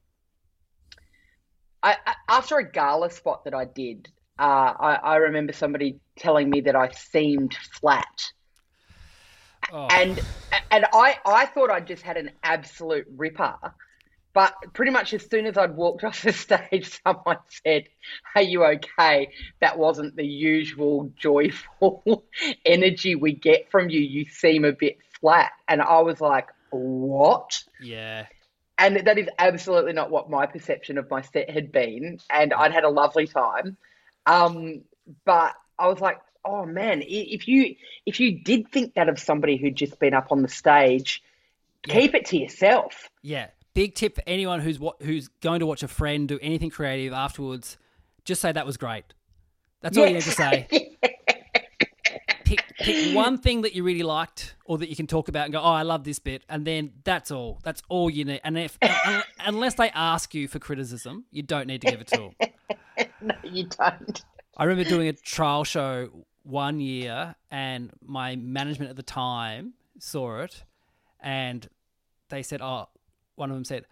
[1.82, 6.50] I, I- after a gala spot that I did, uh, I, I remember somebody telling
[6.50, 8.32] me that I seemed flat,
[9.72, 10.22] Oh, and
[10.72, 13.58] and I I thought I just had an absolute ripper,
[14.34, 17.86] but pretty much as soon as I'd walked off the stage, someone said,
[18.36, 19.30] "Are you okay?"
[19.62, 22.26] That wasn't the usual joyful
[22.66, 24.00] energy we get from you.
[24.00, 28.26] You seem a bit flat, and I was like, "What?" yeah.
[28.80, 32.74] and that is absolutely not what my perception of my set had been and i'd
[32.74, 33.78] had a lovely time
[34.26, 34.82] um,
[35.26, 39.58] but i was like oh man if you if you did think that of somebody
[39.58, 41.22] who'd just been up on the stage
[41.84, 43.48] keep it to yourself Yeah.
[43.74, 47.78] Big tip for anyone who's who's going to watch a friend do anything creative afterwards.
[48.26, 49.06] Just say that was great.
[49.82, 50.68] That's all you need to say.
[52.46, 55.54] pick, pick one thing that you really liked or that you can talk about and
[55.54, 56.44] go, oh, I love this bit.
[56.48, 57.60] And then that's all.
[57.64, 58.42] That's all you need.
[58.44, 62.08] And if un- unless they ask you for criticism, you don't need to give it
[62.08, 63.08] to them.
[63.22, 64.24] no you don't
[64.56, 66.10] I remember doing a trial show
[66.44, 70.64] one year, and my management at the time saw it,
[71.20, 71.68] and
[72.30, 72.90] they said, "Oh,
[73.36, 73.86] one of them said,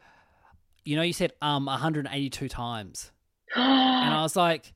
[0.84, 3.12] you know, you said um 182 times,"
[3.56, 4.73] and I was like,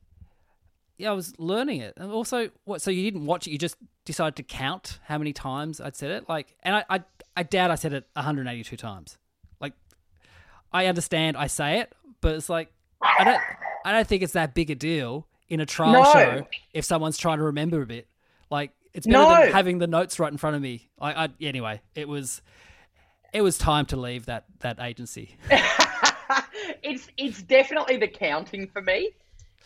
[0.98, 2.80] "Yeah, I was learning it." And also, what?
[2.82, 3.50] So you didn't watch it?
[3.50, 6.28] You just decided to count how many times I'd said it?
[6.28, 7.04] Like, and I, I,
[7.36, 9.18] I doubt I said it 182 times.
[9.60, 9.72] Like,
[10.72, 13.40] I understand I say it, but it's like I don't
[13.84, 16.12] I don't think it's that big a deal in a trial No.
[16.12, 18.08] show if someone's trying to remember a bit.
[18.50, 19.44] Like it's better No.
[19.44, 20.88] than having the notes right in front of me.
[21.00, 22.42] I, I anyway, it was
[23.32, 25.36] it was time to leave that that agency.
[26.82, 29.10] it's it's definitely the counting for me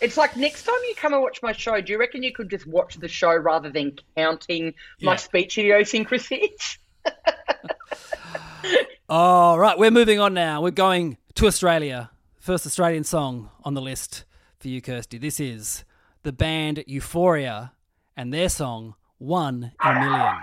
[0.01, 2.51] it's like next time you come and watch my show do you reckon you could
[2.51, 6.79] just watch the show rather than counting my speech idiosyncrasies
[9.09, 10.62] All right, we're moving on now.
[10.62, 12.11] We're going to Australia.
[12.38, 14.25] First Australian song on the list
[14.59, 15.18] for you, Kirsty.
[15.18, 15.85] This is
[16.23, 17.73] the band Euphoria
[18.16, 20.35] and their song One in a Million.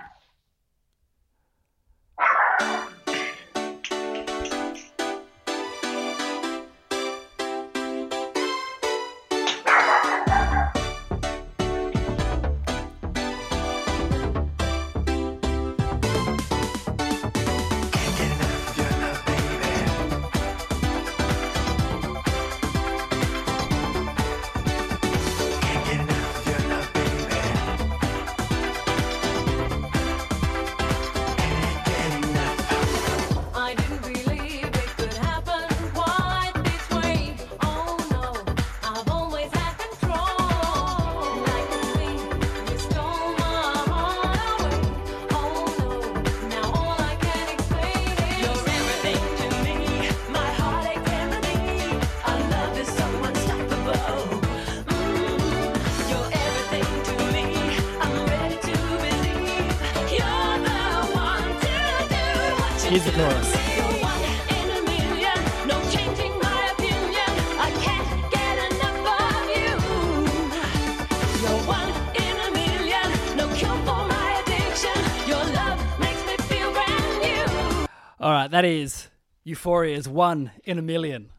[76.44, 77.88] Feel brand new.
[78.22, 79.10] All right, that is
[79.46, 81.30] Euphoria's One in a Million.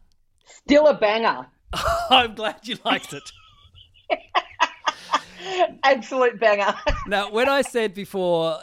[0.44, 1.46] still a banger.
[2.10, 3.32] I'm glad you liked it.
[5.82, 6.74] absolute banger.
[7.06, 8.58] Now, when I said before,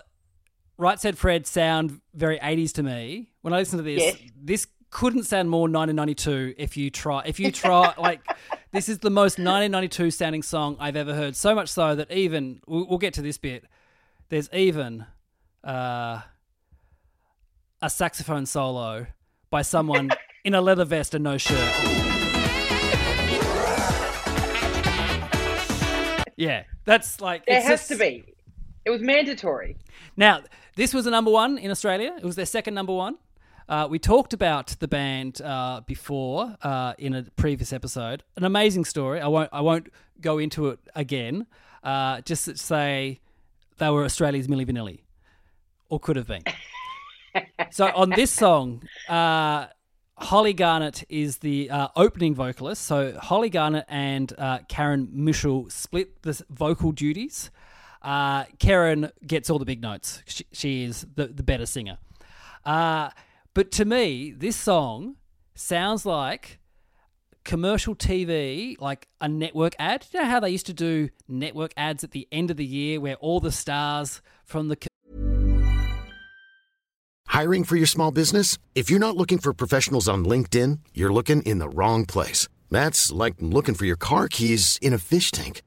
[0.77, 4.17] Right Said Fred sound very 80s to me, when I listen to this, Yes.
[4.41, 7.23] this couldn't sound more 1992 if you try.
[7.25, 8.21] If you try, like,
[8.71, 11.35] this is the most 1992 sounding song I've ever heard.
[11.35, 13.63] So much so that even, we'll, we'll get to this bit,
[14.29, 15.05] there's even
[15.63, 16.21] uh,
[17.81, 19.07] a saxophone solo
[19.49, 20.09] by someone
[20.43, 21.71] in a leather vest and no shirt.
[26.38, 28.23] Yeah, that's like There has just- to be.
[28.83, 29.77] It was mandatory.
[30.15, 30.43] Now,
[30.75, 32.15] this was a number one in Australia.
[32.17, 33.17] It was their second number one.
[33.67, 38.23] Uh, we talked about the band uh, before uh, in a previous episode.
[38.35, 39.19] An amazing story.
[39.19, 39.49] I won't.
[39.51, 39.89] I won't
[40.21, 41.47] go into it again.
[41.83, 43.21] Uh, just to say
[43.77, 44.99] they were Australia's Milli Vanilli,
[45.89, 46.43] or could have been.
[47.71, 49.67] so on this song, uh,
[50.17, 52.83] Holly Garnett is the uh, opening vocalist.
[52.83, 54.31] So Holly Garnett and
[54.69, 57.49] Keren Minshull split the vocal duties.
[58.05, 60.21] Uh, Keren gets all the big notes.
[60.27, 61.97] She, she is the, the better singer.
[62.63, 63.09] Uh,
[63.55, 65.15] but to me, this song
[65.55, 66.59] sounds like
[67.43, 70.05] commercial TV, like a network ad.
[70.11, 73.01] You know how they used to do network ads at the end of the year
[73.01, 74.77] where all the stars from the
[77.27, 78.59] Hiring for your small business?
[78.75, 82.47] If you're not looking for professionals on LinkedIn, you're looking in the wrong place.
[82.69, 85.61] That's like looking for your car keys in a fish tank.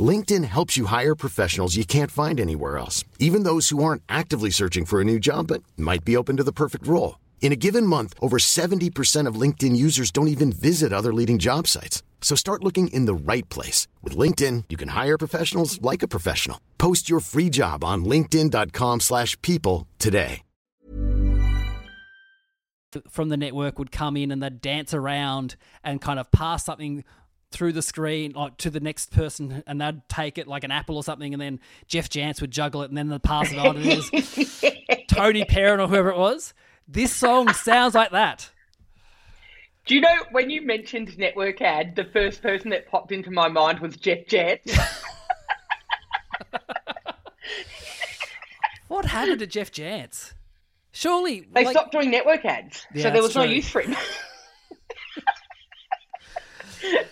[0.00, 4.50] LinkedIn helps you hire professionals you can't find anywhere else, even those who aren't actively
[4.50, 7.18] searching for a new job but might be open to the perfect role.
[7.40, 11.66] In a given month, over 70% of LinkedIn users don't even visit other leading job
[11.66, 12.04] sites.
[12.20, 13.88] So start looking in the right place.
[14.02, 16.60] With LinkedIn, you can hire professionals like a professional.
[16.78, 20.42] Post your free job on linkedin.com/people slash people today.
[23.08, 27.04] from the network would come in and they'd dance around and kind of pass something
[27.50, 30.96] through the screen like to the next person and they'd take it like an apple
[30.96, 33.76] or something and then Geoff Jansz would juggle it and then they'd pass it on
[33.76, 34.64] and it was
[35.08, 36.54] Tony Perrin or whoever it was.
[36.86, 38.50] This song sounds like that.
[39.86, 43.48] Do you know when you mentioned network ad, the first person that popped into my
[43.48, 44.62] mind was Jeff Jett.
[48.90, 50.32] What happened to Geoff Jansz?
[50.90, 53.94] Surely They like, stopped doing network ads, Yeah, so there was no use for him.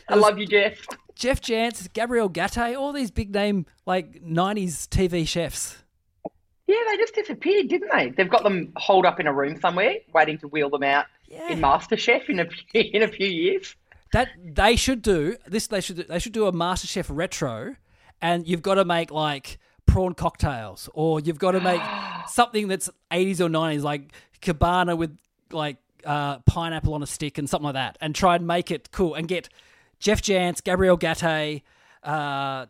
[0.09, 0.75] I love you, Jeff.
[1.15, 5.79] Geoff Jansz, Gabriel Gaté, all these big name like '90s TV chefs.
[6.67, 8.11] Yeah, they just disappeared, didn't they?
[8.11, 11.51] They've got them holed up in a room somewhere, waiting to wheel them out Yeah.
[11.51, 13.75] in MasterChef in a few, in a few years.
[14.13, 15.67] That they should do this.
[15.67, 17.77] They should they should do a MasterChef retro,
[18.23, 21.81] and you've got to make like prawn cocktails, or you've got to make
[22.29, 25.17] something that's 80s or 90s, like cabana with
[25.51, 28.91] like uh, pineapple on a stick and something like that, and try and make it
[28.93, 29.49] cool and get
[29.99, 31.63] Geoff Jansz, Gabriel Gaté,
[32.03, 32.67] uh,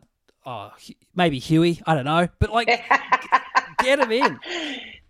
[0.47, 0.71] oh,
[1.15, 2.67] maybe Huey, I don't know, but like
[3.79, 4.41] get him in.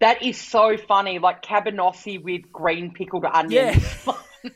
[0.00, 4.06] That is so funny, like cabanossi with green pickled onions.
[4.06, 4.12] Yeah.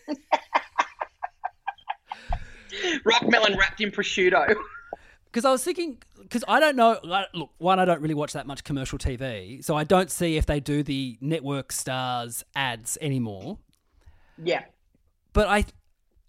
[3.04, 4.54] Rock melon wrapped in prosciutto.
[5.32, 5.96] Because I was thinking,
[6.32, 6.98] because I don't know.
[7.04, 10.36] like, Look, one, I don't really watch that much commercial TV, so I don't see
[10.38, 13.58] if they do the network stars ads anymore.
[14.42, 14.64] Yeah.
[15.34, 15.64] But I,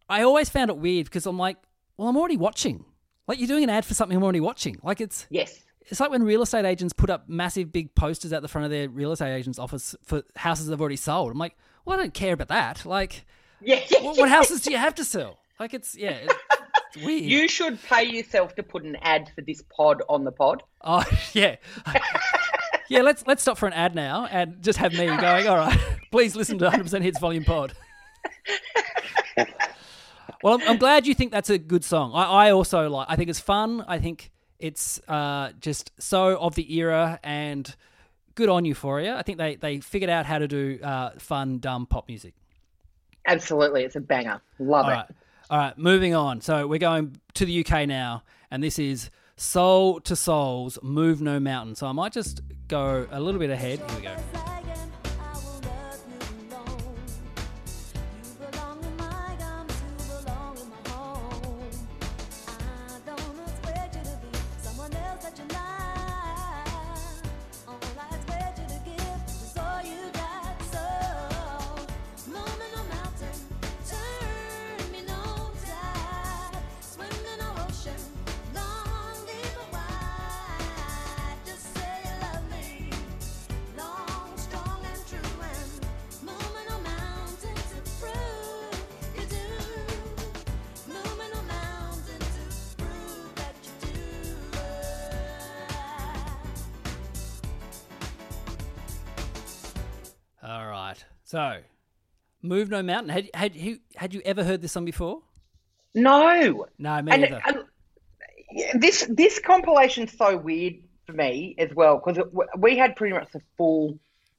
[0.09, 1.57] I always found it weird because I'm like,
[1.97, 2.85] well, I'm already watching.
[3.27, 4.77] Like you're doing an ad for something I'm already watching.
[4.83, 5.63] Like it's Yes.
[5.87, 8.71] it's like when real estate agents put up massive big posters at the front of
[8.71, 11.31] their real estate agent's office for houses they've already sold.
[11.31, 12.85] I'm like, well, I don't care about that.
[12.85, 13.25] Like,
[13.61, 13.79] Yeah.
[13.89, 15.39] yeah, what, what houses do you have to sell?
[15.59, 16.27] Like it's yeah,
[16.95, 17.23] it's weird.
[17.23, 20.63] You should pay yourself to put an ad for this pod on the pod.
[20.81, 21.03] Oh
[21.33, 21.55] yeah,
[22.89, 23.01] yeah.
[23.01, 25.47] Let's let's stop for an ad now and just have me going.
[25.47, 25.79] All right,
[26.11, 27.73] please listen to 100 percent Hits Volume Pod.
[30.43, 32.11] well, I'm, I'm glad you think that's a good song.
[32.13, 33.07] I, I also like.
[33.09, 33.83] I think it's fun.
[33.87, 37.75] I think it's uh, just so of the era and
[38.35, 39.15] good on Euphoria.
[39.15, 42.33] I think they they figured out how to do uh, fun, dumb pop music.
[43.25, 43.83] Absolutely.
[43.83, 44.41] It's a banger.
[44.59, 44.95] Love All it.
[44.95, 45.05] right.
[45.53, 46.41] All right, moving on.
[46.41, 51.39] So we're going to the UK now, and this is Soul II Soul's, Move No
[51.39, 51.75] Mountain.
[51.75, 53.77] So I might just go a little bit ahead.
[53.77, 54.15] Here we go.
[101.33, 101.61] So,
[102.43, 103.09] Move No Mountain.
[103.09, 105.23] Had had you had you ever heard this song before?
[105.95, 106.67] No.
[106.77, 107.63] No, me And, and um,
[108.75, 110.75] this this compilation's so weird
[111.07, 112.23] for me as well because
[112.55, 113.97] we had pretty much the full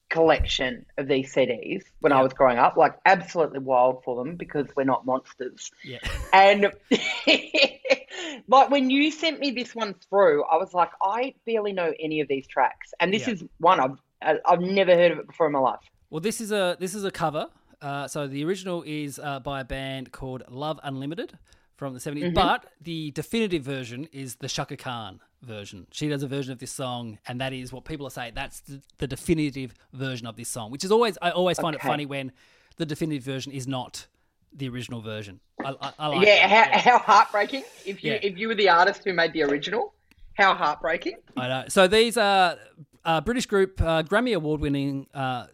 [0.08, 4.68] collection of these CDs when I was growing up, like absolutely wild for them because
[4.76, 5.72] we're not monsters.
[5.82, 5.98] yeah.
[6.32, 6.70] And
[8.46, 12.20] like when you sent me this one through, I was like, I barely know any
[12.20, 13.34] of these tracks, and this Yeah.
[13.34, 15.80] is one I've uh, I've never heard of it before in my life.
[16.14, 17.48] Well, this is a this is a cover.
[17.82, 21.36] Uh, so the original is uh, by a band called Love Unlimited
[21.74, 25.88] from the 70s, but the definitive version is the Chaka Khan version.
[25.90, 28.34] She does a version of this song, and that is what people are saying.
[28.36, 31.82] That's the, the definitive version of this song, which is always I always find it
[31.82, 32.30] funny when
[32.76, 34.06] the definitive version is not
[34.52, 35.40] the original version.
[35.64, 38.18] I, I, I like yeah, how, how heartbreaking if you Yeah.
[38.22, 39.94] if you were the artist who made the original.
[40.34, 41.14] How heartbreaking.
[41.36, 41.64] I know.
[41.68, 42.56] So these are
[43.04, 45.46] uh, British group, uh, Grammy Award winning uh,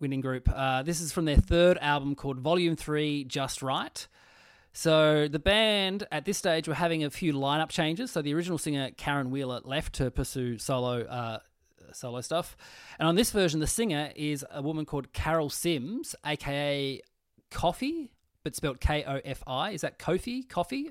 [0.00, 0.48] winning group.
[0.52, 4.06] Uh, this is from their third album called Volume Three, Just Right.
[4.72, 8.10] So the band at this stage were having a few lineup changes.
[8.10, 11.38] So the original singer Caron Wheeler left to pursue solo uh,
[11.92, 12.56] solo stuff,
[12.98, 17.00] and on this version, the singer is a woman called Carol Sims, aka
[17.52, 18.10] Coffee,
[18.42, 19.70] but spelled K O F I.
[19.70, 20.48] Is that Kofi?
[20.48, 20.90] Coffee?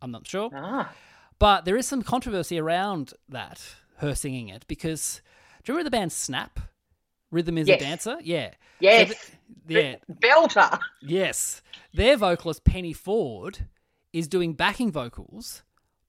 [0.00, 0.50] I'm not sure.
[0.54, 0.92] Ah,
[1.40, 3.60] But there is some controversy around that,
[3.96, 5.20] her singing it, because
[5.64, 6.60] do you remember the band Snap?
[7.36, 7.80] Rhythm is Yes.
[7.80, 8.16] a dancer?
[8.22, 8.54] Yeah.
[8.80, 9.14] yes, So
[9.68, 10.14] th- yeah.
[10.14, 10.78] belter.
[11.02, 11.60] Yes.
[11.92, 13.68] Their vocalist, Penny Ford,
[14.14, 15.62] is doing backing vocals,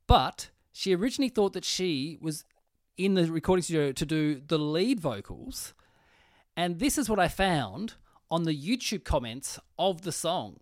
[0.08, 2.46] but she originally thought that she was
[2.98, 5.74] in the recording studio to do the lead vocals.
[6.56, 7.96] And this is what I found
[8.32, 10.60] on the YouTube comments of the song.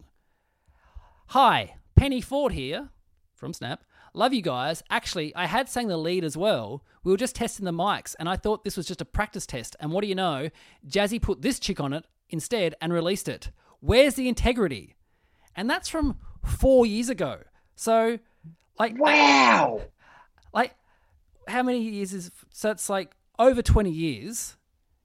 [1.27, 2.89] Hi, Penny Ford here
[3.35, 3.83] from Snap.
[4.15, 4.81] Love you guys.
[4.89, 6.83] Actually, I had sang the lead as well.
[7.03, 9.75] We were just testing the mics, and I thought this was just a practice test.
[9.81, 10.49] And what do you know?
[10.87, 13.51] Jazzie put this chick on it instead and released it.
[13.81, 14.95] Where's the integrity?
[15.53, 17.39] And that's from four years ago.
[17.75, 18.19] So,
[18.79, 19.81] like, Wow.
[20.53, 20.75] like
[21.49, 24.55] how many years is so it's like over 20 years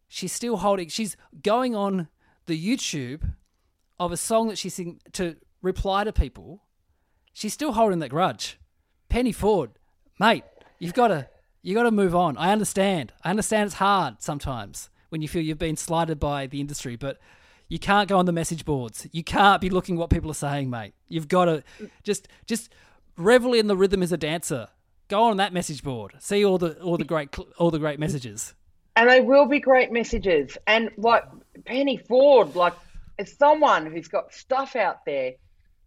[0.08, 2.08] she's still holding she's going on
[2.46, 3.34] the youtube
[3.98, 6.62] of a song that she sing to reply to people
[7.32, 8.58] she's still holding that grudge
[9.10, 9.70] penny ford
[10.18, 10.44] mate
[10.78, 11.28] you've got to
[11.62, 12.36] you got to move on.
[12.36, 13.12] I understand.
[13.22, 17.18] I understand it's hard sometimes when you feel you've been slighted by the industry but
[17.68, 19.06] you can't go on the message boards.
[19.12, 20.94] You can't be looking what people are saying mate.
[21.08, 21.62] You've got to
[22.02, 22.72] just just
[23.16, 24.68] revel in the rhythm as a dancer.
[25.08, 26.14] Go on that message board.
[26.18, 28.54] See all the all the great all the great messages.
[28.96, 30.58] And they will be great messages.
[30.66, 31.24] And like
[31.64, 32.74] Penny Ford, like
[33.18, 35.34] as someone who's got stuff out there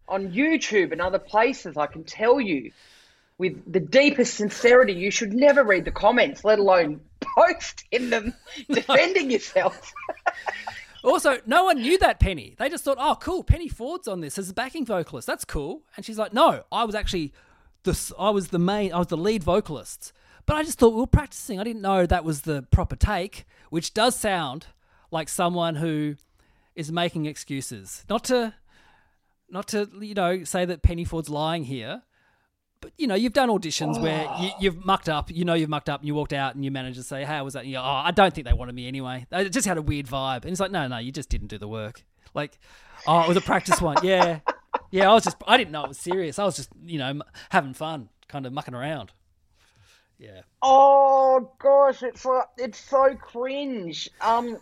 [0.08, 2.70] on YouTube and other places, I can tell you
[3.38, 7.00] with the deepest sincerity, you should never read the comments, let alone
[7.36, 8.34] post in them
[8.70, 9.92] defending yourself.
[11.04, 12.54] Also, no one knew that Penny.
[12.58, 15.26] They just thought, "Oh, cool, Penny Ford's on this as a backing vocalist.
[15.26, 17.34] That's cool." And she's like, "No, I was actually
[17.82, 20.14] the I was the main, I was the lead vocalist."
[20.46, 21.60] But I just thought we were practicing.
[21.60, 24.68] I didn't know that was the proper take, which does sound
[25.10, 26.16] like someone who
[26.74, 28.04] is making excuses.
[28.08, 28.54] Not to
[29.50, 32.02] not to, you know, say that Penny Ford's lying here.
[32.84, 35.30] But you know, you've done auditions where you, you've mucked up.
[35.30, 37.54] You know, you've mucked up, and you walked out, and your manager say, "How was
[37.54, 39.26] that?" And you go, "Oh, I don't think they wanted me anyway.
[39.32, 41.56] I just had a weird vibe." And it's like, "No, no, you just didn't do
[41.56, 42.04] the work."
[42.34, 42.58] Like,
[43.06, 44.40] "Oh, it was a practice one." Yeah,
[44.90, 45.10] yeah.
[45.10, 46.38] I was just, I didn't know it was serious.
[46.38, 49.12] I was just, you know, m- having fun, kind of mucking around.
[50.18, 50.42] Yeah.
[50.60, 54.10] Oh gosh, it's so, it's so cringe.
[54.20, 54.58] Um,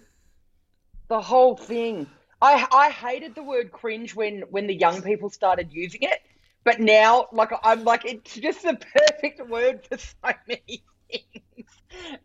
[1.08, 2.06] the whole thing.
[2.40, 6.20] I I hated the word cringe when when the young people started using it,
[6.64, 11.68] but now like I'm like it's just the perfect word for so many things,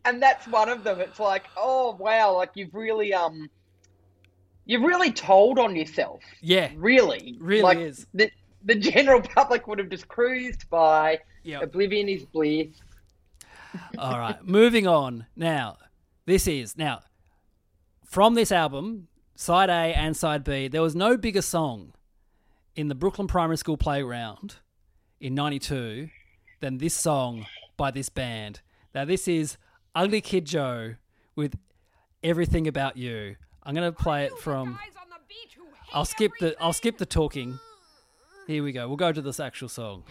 [0.06, 1.00] and that's one of them.
[1.00, 3.50] It's like oh wow, like you've really um,
[4.68, 6.22] you've really told on yourself.
[6.42, 6.70] Yeah.
[6.76, 8.06] Really, Really like, is.
[8.14, 8.30] The
[8.66, 11.20] the general public would have just cruised by.
[11.44, 11.64] Yep.
[11.64, 12.68] Oblivion is bliss.
[13.98, 15.28] All right, moving on.
[15.36, 15.78] Now,
[16.26, 17.04] this is now
[18.04, 20.68] from this album, side A and side B.
[20.68, 21.94] There was no bigger song
[22.78, 24.56] in the Brooklyn Primary School playground
[25.20, 26.10] in '92
[26.62, 28.62] than this song by this band.
[28.94, 29.58] Now, this is
[29.96, 30.96] Ugly Kid Joe
[31.36, 31.58] with
[32.24, 34.80] "Everything About You." I'm gonna play it from.
[35.92, 36.56] I'll skip the.
[36.62, 37.60] I'll skip the talking.
[38.46, 38.88] Here we go.
[38.88, 40.04] We'll go to this actual song.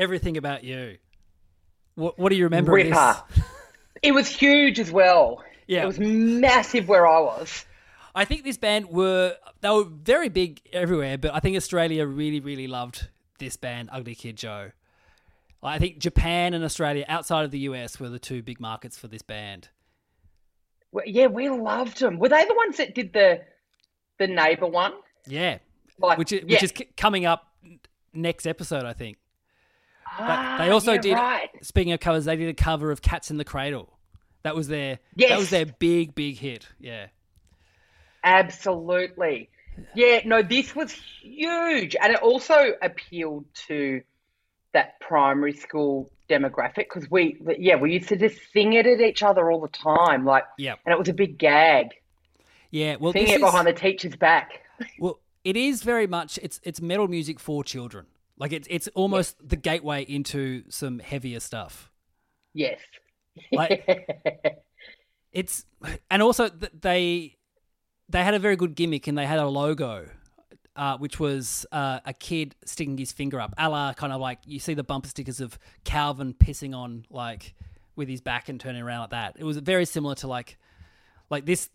[0.00, 0.96] Everything about you.
[1.94, 2.72] What, what do you remember?
[2.72, 2.90] Ripper.
[3.34, 3.44] this?
[4.02, 5.44] It was huge as well.
[5.66, 5.82] Yeah.
[5.82, 7.66] It was massive where I was.
[8.14, 12.40] I think this band were they were very big everywhere, but I think Australia really,
[12.40, 14.70] really loved this band, Ugly Kid Joe.
[15.62, 19.06] I think Japan and Australia, outside of the US, were the two big markets for
[19.06, 19.68] this band.
[20.92, 22.18] Well, yeah, we loved them.
[22.18, 23.42] Were they the ones that did the
[24.18, 24.94] the neighbor one?
[25.26, 25.58] Yeah,
[25.98, 26.54] Like, which is, yeah.
[26.54, 27.52] which is c- coming up
[28.14, 29.18] next episode, I think.
[30.20, 31.14] But Ah, they also did.
[31.14, 31.48] right.
[31.62, 33.92] Speaking of covers, they did a cover of "Cats in the Cradle."
[34.42, 34.98] That was their.
[35.16, 36.66] That was their big, big hit.
[36.78, 37.06] Yeah.
[38.24, 39.48] Absolutely.
[39.94, 41.96] Yeah, no, this was huge.
[42.00, 44.02] And it also appealed to
[44.72, 49.22] that primary school demographic because we, yeah, we used to just sing it at each
[49.22, 50.24] other all the time.
[50.24, 51.88] Like, yeah, and it was a big gag.
[52.70, 52.96] Yeah.
[53.00, 54.60] Well, Singing this it is, behind the teacher's back.
[54.98, 56.38] well, it is very much.
[56.42, 58.06] It's it's metal music for children.
[58.40, 61.92] Like it's it's almost the gateway into some heavier stuff.
[62.54, 62.78] Yes.
[63.52, 63.86] Like
[65.32, 65.66] it's
[66.10, 67.36] and also they
[68.08, 70.08] they had a very good gimmick and they had a logo
[70.74, 74.38] uh, which was uh, a kid sticking his finger up a la kind of like
[74.46, 77.54] you see the bumper stickers of calvin pissing on like
[77.94, 80.58] with his back and turning around like that it was very similar to like
[81.28, 81.68] like this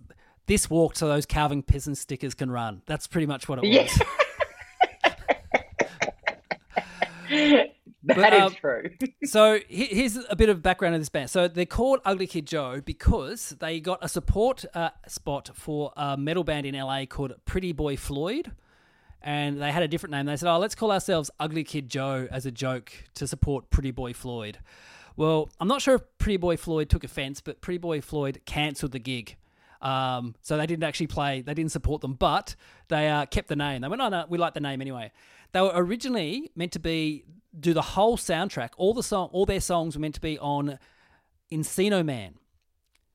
[0.48, 3.88] this walk so those calvin pissing stickers can run that's pretty much what it Yeah.
[8.06, 8.90] That is um, true.
[9.24, 11.30] so here's a bit of background of this band.
[11.30, 16.16] So they're called Ugly Kid Joe because they got a support uh, spot for a
[16.16, 18.52] metal band in LA called Pretty Boy Floyd,
[19.22, 20.28] and they had a different name.
[20.28, 23.92] They said, "Oh, let's call ourselves Ugly Kid Joe" as a joke to support Pretty
[23.92, 24.60] Boy Floyd.
[25.18, 28.92] Well, I'm not sure if Pretty Boy Floyd took offense, but Pretty Boy Floyd cancelled
[28.92, 29.38] the gig.
[29.82, 32.56] Um, so they didn't actually play, they didn't support them, but
[32.88, 33.82] they uh, kept the name.
[33.82, 35.12] They went, oh, no, we like the name anyway.
[35.52, 37.24] They were originally meant to be,
[37.60, 40.80] do the whole soundtrack, all the song, all their songs were meant to be on
[41.52, 42.36] Encino Man.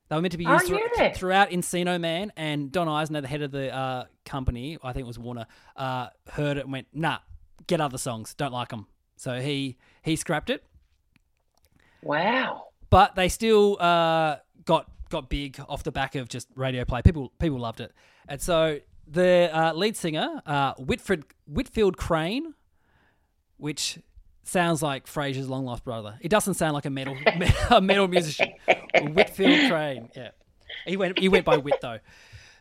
[0.09, 3.29] They were meant to be Oh, used thro- throughout Encino Man, and Don Eisner, the
[3.29, 5.47] head of the uh, company, I think it was Warner,
[5.77, 7.19] uh, heard it and went, nah,
[7.67, 8.87] get other songs, don't like them.
[9.17, 10.65] So he he scrapped it
[12.03, 12.69] Wow.
[12.89, 17.03] but they still uh, got got big off the back of just radio play.
[17.03, 17.93] People people loved it,
[18.29, 22.55] and so the uh, lead singer uh, Whitford Whitfield Crane,
[23.57, 23.99] which
[24.43, 26.19] sounds like Frasier's long lost brother.
[26.21, 27.17] It doesn't sound like a metal
[27.71, 28.53] a metal musician.
[29.03, 30.31] Whitfield Crane, yeah.
[30.87, 31.99] He went he went by Whit though.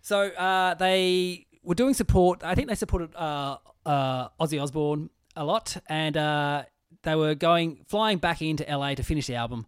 [0.02, 2.43] So uh, they were doing support.
[2.43, 6.64] I think they supported uh, uh, Ozzy Osbourne a lot, and uh,
[7.04, 9.66] they were going flying back into LA to finish the album,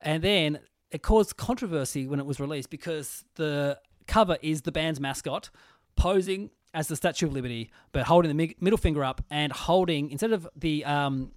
[0.00, 0.60] and then
[0.90, 5.50] it caused controversy when it was released because the cover is the band's mascot
[5.96, 10.10] posing as the Statue of Liberty, but holding the mi- middle finger up and holding
[10.10, 11.32] instead of the um,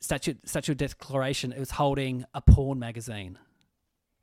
[0.00, 3.38] statue statue of declaration, it was holding a porn magazine.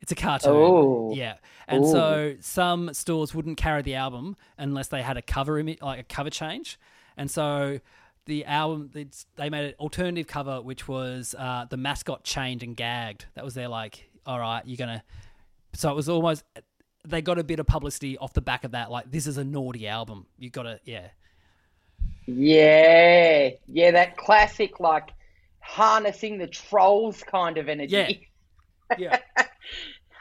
[0.01, 0.51] It's a cartoon.
[0.53, 1.13] Oh.
[1.15, 1.35] Yeah.
[1.67, 5.99] And so some stores wouldn't carry the album unless they had a cover image, like
[5.99, 6.79] a cover change.
[7.17, 7.79] And so
[8.25, 13.25] the album, they made an alternative cover, which was uh, the mascot chained and gagged.
[13.33, 15.03] That was their like, all right, you're going to.
[15.73, 16.43] So it was almost,
[17.07, 18.91] they got a bit of publicity off the back of that.
[18.91, 20.27] Like, this is a naughty album.
[20.37, 21.07] You got to, yeah.
[22.25, 23.49] Yeah.
[23.67, 25.09] Yeah, that classic, like,
[25.59, 27.95] harnessing the trolls kind of energy.
[27.95, 28.11] Yeah.
[28.97, 29.19] Yeah.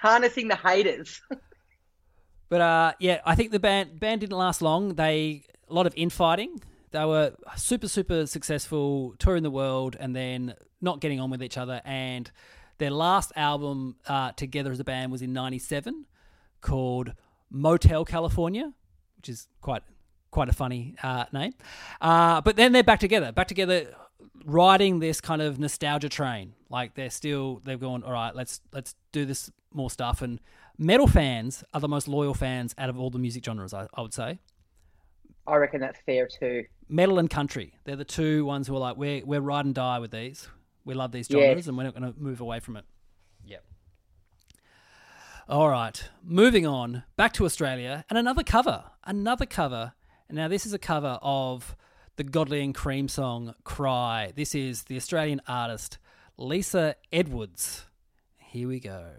[0.00, 1.22] harnessing the haters.
[2.48, 4.94] But uh, yeah, I think the band band didn't last long.
[4.94, 6.62] They a lot of infighting.
[6.92, 11.58] They were super super successful, touring the world, and then not getting on with each
[11.58, 11.82] other.
[11.84, 12.30] And
[12.78, 16.06] their last album uh, together as a band was in '97,
[16.60, 17.12] called
[17.50, 18.72] Motel California,
[19.16, 19.82] which is quite
[20.30, 21.54] quite a funny uh, name.
[22.00, 23.94] Uh, but then they're back together, back together,
[24.44, 26.54] riding this kind of nostalgia train.
[26.68, 30.20] Like they're still they've gone, all right, let's let's do this more stuff.
[30.22, 30.40] And
[30.78, 33.72] metal fans are the most loyal fans out of all the music genres.
[33.72, 34.40] I, I would say
[35.46, 36.64] I reckon that's fair too.
[36.88, 37.74] metal and country.
[37.84, 40.48] They're the two ones who are like we're we're ride and die with these.
[40.86, 41.42] We love these Yes.
[41.42, 42.86] genres, and we're not going to move away from it.
[43.44, 43.64] Yep.
[45.48, 49.92] All right, moving on back to Australia and another cover, another cover.
[50.28, 51.76] And now this is a cover of
[52.16, 55.98] the Godley and Creme song "Cry." This is the Australian artist
[56.36, 57.86] Lisa Edwards.
[58.38, 59.12] Here we go.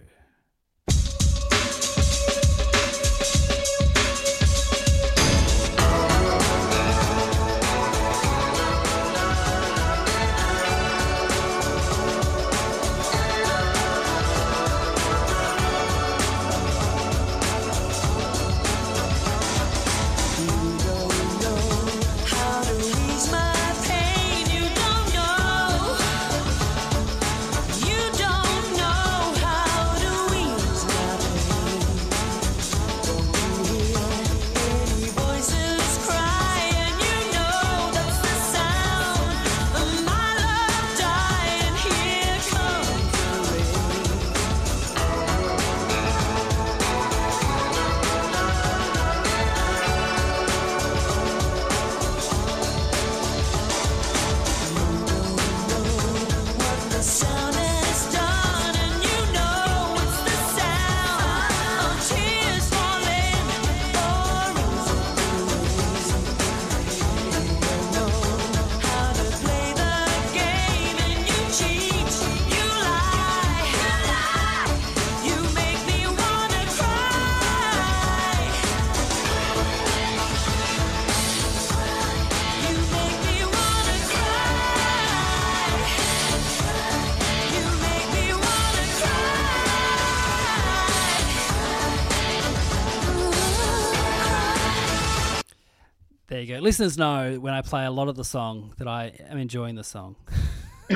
[96.68, 99.86] Listeners know when I play a lot of the song that I am enjoying the
[99.86, 100.18] song.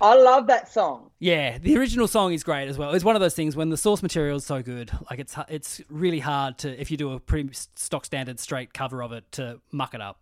[0.00, 1.12] I love that song.
[1.20, 2.92] Yeah, the original song is great as well.
[2.92, 5.80] It's one of those things when the source material is so good, like it's it's
[5.90, 9.60] really hard to if you do a pretty stock standard straight cover of it to
[9.70, 10.18] muck it up.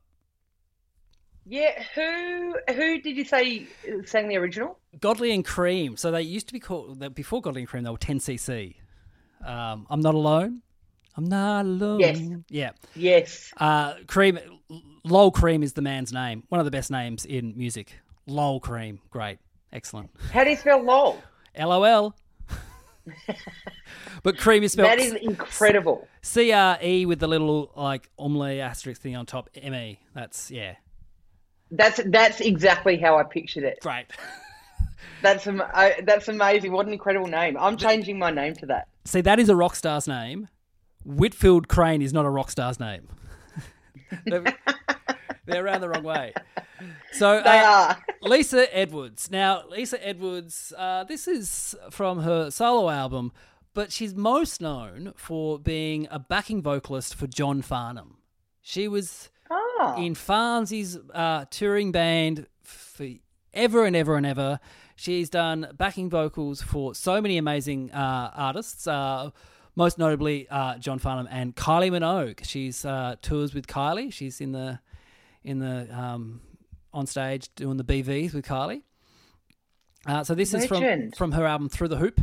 [1.47, 3.69] Yeah, who who did you say
[4.05, 4.79] sang the original?
[5.01, 5.97] Godley and Creme.
[5.97, 7.85] So they used to be called before Godley and Creme.
[7.85, 8.75] They were 10cc.
[9.47, 10.61] Um, I'm not alone.
[11.17, 12.01] I'm not alone.
[12.01, 12.21] Yes.
[12.49, 12.71] Yeah.
[12.95, 13.53] Yes.
[13.57, 14.39] Uh, Creme.
[15.05, 16.45] Lol Creme is the man's name.
[16.49, 17.99] One of the best names in music.
[18.27, 19.01] Lol Creme.
[19.11, 19.39] Great.
[19.73, 20.11] Excellent.
[20.33, 21.23] How do you spell lol?
[21.59, 22.15] LOL.
[24.23, 26.07] but Creme is spelled That is incredible.
[26.23, 29.51] C R E with the little like omle asterisk thing on top.
[29.55, 29.99] M E.
[30.15, 30.75] That's yeah.
[31.71, 33.81] That's that's exactly how I pictured it.
[33.81, 34.07] Great.
[35.23, 36.73] That's am- I, that's amazing.
[36.73, 37.57] What an incredible name.
[37.59, 38.89] I'm changing my name to that.
[39.05, 40.49] See, that is a rock star's name.
[41.05, 43.09] Whitfield Crane is not a rock star's name.
[44.25, 44.45] they're,
[45.65, 46.33] around the wrong way.
[47.13, 47.99] So They uh, are.
[48.23, 49.31] Lisa Edwards.
[49.31, 53.33] Now, Lisa Edwards, uh, this is from her solo album,
[53.75, 58.19] but she's most known for being a backing vocalist for John Farnham.
[58.63, 59.97] She was Ah.
[59.97, 63.07] in Farnsy's uh, touring band for
[63.53, 64.61] ever and ever and ever.
[64.95, 69.31] She's done backing vocals for so many amazing uh, artists, uh,
[69.81, 72.45] most notably uh, John Farnham and Kylie Minogue.
[72.45, 74.13] She's uh, tours with Kylie.
[74.13, 74.79] She's in the
[75.43, 76.43] in the um,
[76.93, 78.83] on stage doing the BVs with Kylie.
[80.07, 82.21] Uh, so this is from from her album Through the Hoop.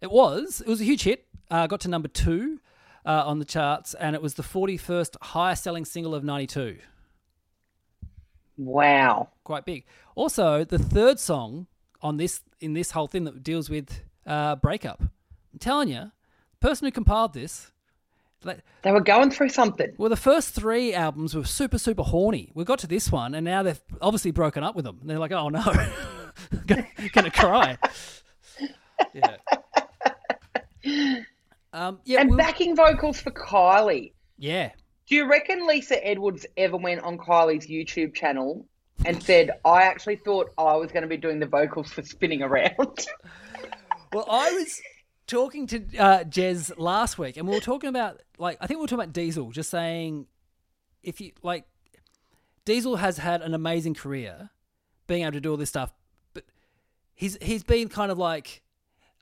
[0.00, 1.26] It was it was a huge hit.
[1.50, 2.60] Uh, got to number two
[3.04, 6.46] uh, on the charts, and it was the forty first highest selling single of ninety
[6.46, 6.78] two.
[8.56, 9.30] Wow.
[9.42, 9.84] Quite big.
[10.14, 11.66] Also, the third song
[12.02, 15.00] on this in this whole thing that deals with uh, breakup.
[15.00, 16.12] I'm telling you,
[16.60, 17.70] person who compiled this.
[18.44, 19.92] like, They were going through something.
[19.98, 22.50] Well, the first three albums were super, super horny.
[22.54, 24.98] We got to this one, and now they've obviously broken up with them.
[25.00, 25.62] And They're like, oh no,
[26.66, 27.78] gonna, gonna cry.
[29.14, 29.36] Yeah.
[31.72, 34.12] Um, yeah, And we'll- backing vocals for Kylie.
[34.38, 34.72] yeah.
[35.06, 38.64] Do you reckon Lisa Edwards ever went on Kylie's YouTube channel
[39.04, 42.42] and said, I actually thought I was going to be doing the vocals for spinning
[42.42, 43.06] around?
[44.12, 44.80] Well, I was
[45.30, 48.82] talking to uh, Jez last week, and we were talking about like I think we
[48.82, 50.26] were talking about Diesel, just saying
[51.02, 51.64] if you like
[52.64, 54.50] Diesel has had an amazing career,
[55.06, 55.92] being able to do all this stuff,
[56.34, 56.44] but
[57.14, 58.62] he's he's been kind of like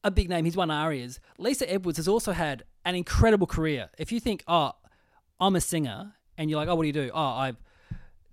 [0.02, 0.44] a big name.
[0.44, 1.20] He's won ARIAs.
[1.38, 3.90] Lisa Edwards has also had an incredible career.
[3.98, 4.72] If you think, oh,
[5.38, 7.10] I'm a singer, and you're like, oh, what do you do?
[7.12, 7.52] Oh, I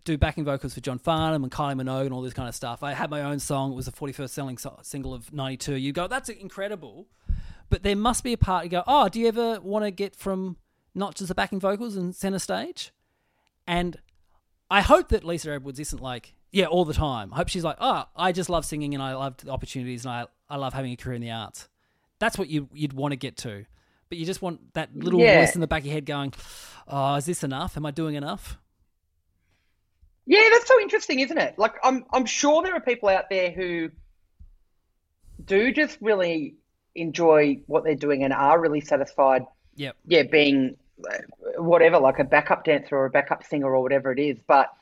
[0.05, 2.83] do backing vocals for John Farnham and Kylie Minogue and all this kind of stuff.
[2.83, 3.71] I had my own song.
[3.71, 5.75] It was the 41st selling so- single of 92.
[5.75, 7.07] You go, that's incredible.
[7.69, 10.15] But there must be a part you go, oh, do you ever want to get
[10.15, 10.57] from
[10.93, 12.91] not just the backing vocals and center stage?
[13.67, 13.97] And
[14.69, 17.33] I hope that Lisa Edwards isn't like, yeah, all the time.
[17.33, 20.13] I hope she's like, oh, I just love singing and I love the opportunities and
[20.13, 21.67] I, I love having a career in the arts.
[22.19, 23.65] That's what you, you'd want to get to.
[24.09, 25.39] But you just want that little Yeah.
[25.39, 26.33] voice in the back of your head going,
[26.87, 27.75] oh, is this enough?
[27.75, 28.57] Am I doing enough?
[30.27, 31.59] yeah, that's so interesting, isn't it?
[31.59, 33.89] Like, I'm, I'm sure there are people out there who
[35.43, 36.55] do just really
[36.95, 40.77] enjoy what they're doing and are really satisfied, Yeah, yeah, being
[41.09, 41.17] uh,
[41.61, 44.37] whatever, like a backup dancer or a backup singer or whatever it is.
[44.47, 44.73] But,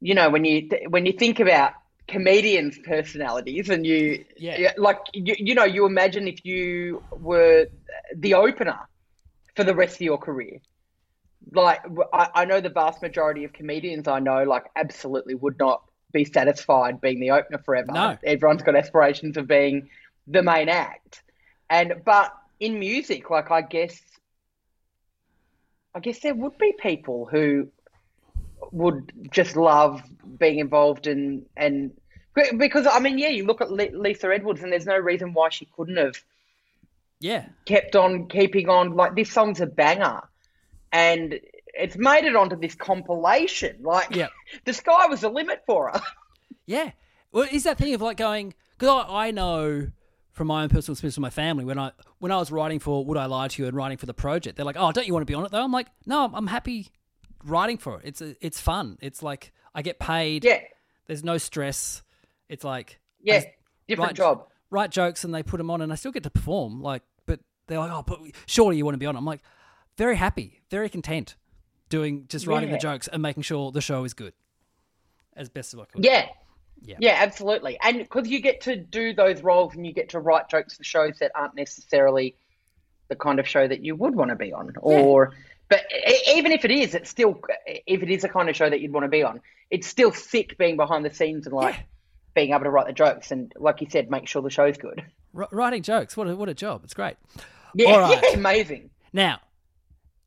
[0.00, 1.72] you know, when you, when you think about
[2.06, 4.72] comedians' personalities and you, Yeah.
[4.76, 7.66] like, you, you know, you imagine if you were
[8.14, 8.78] the opener
[9.56, 10.58] for the rest of your career.
[11.52, 11.80] Like,
[12.12, 16.24] I, I know the vast majority of comedians I know, like, absolutely would not be
[16.24, 17.92] satisfied being the opener forever.
[17.92, 18.18] No.
[18.24, 19.88] Everyone's got aspirations of being
[20.26, 21.22] the main act.
[21.70, 24.00] And, but in music, like, I guess,
[25.94, 27.68] I guess there would be people who
[28.72, 30.02] would just love
[30.38, 31.92] being involved in, and,
[32.58, 35.66] because, I mean, yeah, you look at Lisa Edwards and there's no reason why she
[35.76, 36.22] couldn't have
[37.20, 37.46] Yeah.
[37.64, 38.94] kept on keeping on.
[38.94, 40.20] Like this song's a banger,
[40.92, 41.40] and
[41.72, 43.78] it's made it onto this compilation.
[43.82, 44.28] Like Yeah.
[44.66, 46.00] the sky was the limit for her.
[46.66, 46.90] Yeah.
[47.32, 49.88] Well, is that thing of like going because I, I know
[50.36, 53.04] from my own personal experience with my family when I when I was writing for
[53.06, 55.14] Would I Lie to You and writing for the project, they're like, "Oh, don't you
[55.14, 56.88] want to be on it though?" I'm like, "No, I'm- happy
[57.44, 58.02] writing for it.
[58.04, 58.98] It's it's fun.
[59.00, 60.44] It's like I get paid.
[60.44, 60.60] yeah,
[61.06, 62.02] There's no stress.
[62.50, 63.44] It's like yeah,
[63.88, 64.46] different write- job.
[64.68, 66.82] Write jokes and they put them on, and I still get to perform.
[66.82, 69.40] Like, but they're like, "Oh, but surely you want to be on." I'm like,
[69.96, 71.36] very happy, very content,
[71.88, 74.34] doing just writing the jokes and making sure the show is good
[75.34, 76.04] as best as I could.
[76.04, 76.26] Yeah.
[76.82, 76.96] Yeah.
[77.00, 77.78] Yeah, absolutely.
[77.82, 80.84] And because you get to do those roles and you get to write jokes for
[80.84, 82.36] shows that aren't necessarily
[83.08, 85.32] the kind of show that you would want to be on or
[85.68, 85.84] But
[86.28, 88.92] even if it is, it's still if it is a kind of show that you'd
[88.92, 91.82] want to be on, it's still sick being behind the scenes and like Yeah.
[92.34, 95.04] being able to write the jokes and, like you said, make sure the show's good.
[95.36, 96.16] R- writing jokes.
[96.16, 96.82] What a, what a job.
[96.84, 97.16] It's great.
[97.74, 98.22] Yeah, All right.
[98.22, 98.90] yeah, amazing.
[99.12, 99.40] Now,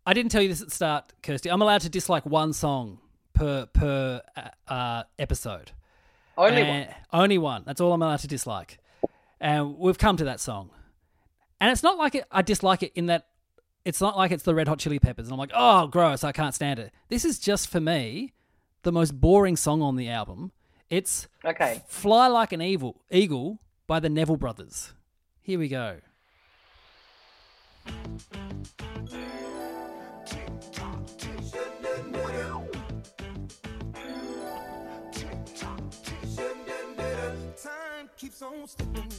[0.06, 1.50] I didn't tell you this at the start, Kirsty.
[1.50, 3.00] I'm allowed to dislike one song
[3.34, 5.72] per per uh, uh, episode.
[6.39, 6.95] Only eh, one.
[7.21, 7.63] Only one.
[7.65, 8.79] That's all I'm allowed to dislike.
[9.39, 10.69] And we've come to that song.
[11.61, 13.27] And it's not like it, I dislike it in that
[13.83, 16.31] it's not like it's the Red Hot Chili Peppers and I'm like, oh, gross, I
[16.31, 16.93] can't stand it.
[17.09, 18.33] This is just for me
[18.83, 20.51] the most boring song on the album.
[20.89, 21.81] It's Okay.
[21.87, 24.93] Fly Like an Evil Eagle by the Neville Brothers.
[25.41, 25.97] Here we go.
[38.20, 39.09] Keeps on slipping,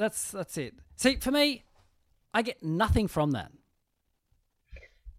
[0.00, 0.72] That's that's it.
[0.96, 1.62] See, for me,
[2.32, 3.52] I get nothing from that.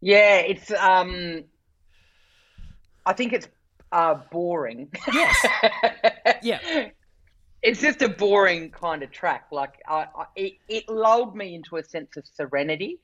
[0.01, 1.43] Yeah, it's um,
[3.05, 3.47] I think it's
[3.91, 4.89] uh boring.
[5.13, 5.45] Yes.
[6.41, 6.89] yeah.
[7.61, 9.45] it's just a boring kind of track.
[9.51, 12.97] Like I, I, it, it lulled me into a sense of serenity,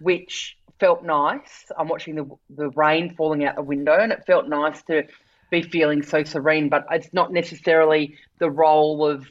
[0.00, 1.70] which felt nice.
[1.76, 5.02] I'm watching the the rain falling out the window, and it felt nice to
[5.50, 6.70] be feeling so serene.
[6.70, 9.30] But it's not necessarily the role of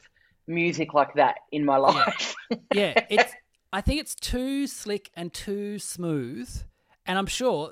[0.54, 2.36] music like that in my life.
[2.74, 3.32] Yeah, it's.
[3.72, 6.64] I think it's too slick and too smooth,
[7.06, 7.72] and I'm sure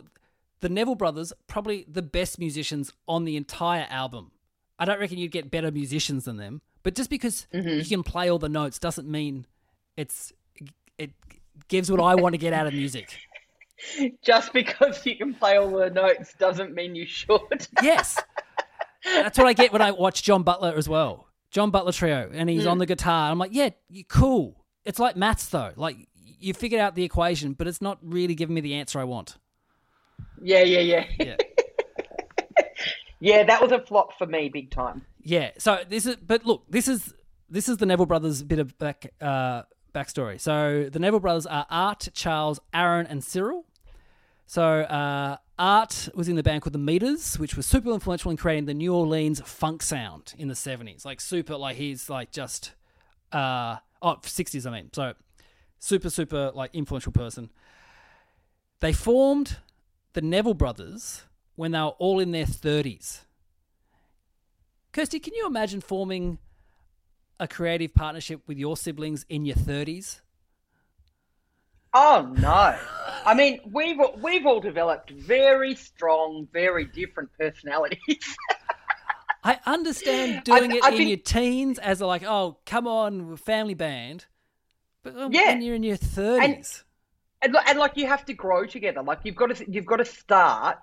[0.62, 4.32] the Neville brothers probably the best musicians on the entire album.
[4.78, 7.90] I don't reckon you'd get better musicians than them, but just because you mm-hmm.
[7.90, 9.46] can play all the notes doesn't mean
[9.98, 10.32] it's
[10.98, 11.12] it
[11.68, 13.18] gives what I want to get out of music.
[14.22, 17.40] Just because you can play all the notes doesn't mean you should.
[17.82, 18.18] Yes,
[19.06, 21.29] that's what I get when I watch John Butler as well.
[21.52, 23.32] John Butler trio, and he's on the guitar.
[23.32, 23.70] I'm like, yeah,
[24.08, 24.64] cool.
[24.86, 25.72] It's like maths though.
[25.76, 29.04] Like you figured out the equation, but it's not really giving me the answer I
[29.04, 29.38] want.
[30.42, 31.06] yeah, yeah, yeah.
[31.20, 31.36] Yeah.
[33.22, 35.06] Yeah, that was a flop for me, big time.
[35.22, 35.52] Yeah.
[35.58, 37.14] So this is, but look, this is
[37.50, 40.40] this is the Neville brothers bit of back uh, backstory.
[40.40, 43.66] So the Neville brothers are Art, Charles, Aaron, and Cyril.
[44.50, 48.38] So uh, Art was in the band called the Meters, which was super influential in
[48.38, 51.06] creating the New Orleans funk sound in the seventies.
[51.06, 52.72] Like super, like he's like just
[53.32, 54.90] uh oh 60s I mean.
[54.92, 55.14] So
[55.78, 57.52] super super like influential person.
[58.80, 59.58] They formed
[60.14, 61.26] the Neville brothers
[61.56, 63.26] when they were all in their 30s.
[64.94, 66.40] Kirsty, can you imagine forming
[67.40, 70.22] a creative partnership with your siblings in your 30s?
[71.94, 72.80] Oh no!
[73.26, 78.36] I mean, we've we've all developed very strong, very different personalities.
[79.44, 83.28] I understand doing it I in think- your teens as a like, oh, come on,
[83.28, 84.26] we're family band.
[85.04, 85.48] But um, Yeah.
[85.54, 86.84] when you're in your 30s,
[87.42, 89.02] and, li- and like you have to grow together.
[89.02, 90.78] Like you've got to you've got to start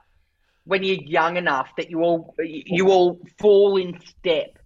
[0.65, 4.59] when you're young enough that you all you all fall in step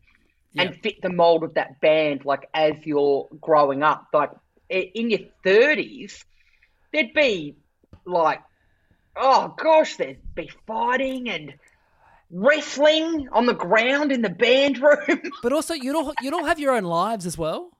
[0.56, 2.24] and fit the mold of that band.
[2.24, 4.30] Like as you're growing up, like
[4.68, 6.24] in your thirties,
[6.93, 7.57] there'd be
[8.05, 8.41] like,
[9.16, 11.55] oh gosh, there'd be fighting and
[12.30, 15.20] wrestling on the ground in the band room.
[15.43, 17.70] but also you'd all you'd all have your own lives as well.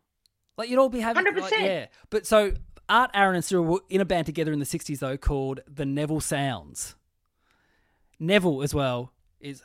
[0.57, 1.51] Like you'd all be having, like, 100%.
[1.61, 1.87] yeah.
[2.11, 2.53] But so
[2.89, 5.87] Art, Aaron, and Cyril were in a band together in the '60s though called the
[5.87, 6.97] Neville Sounds.
[8.19, 9.63] Neville as well is.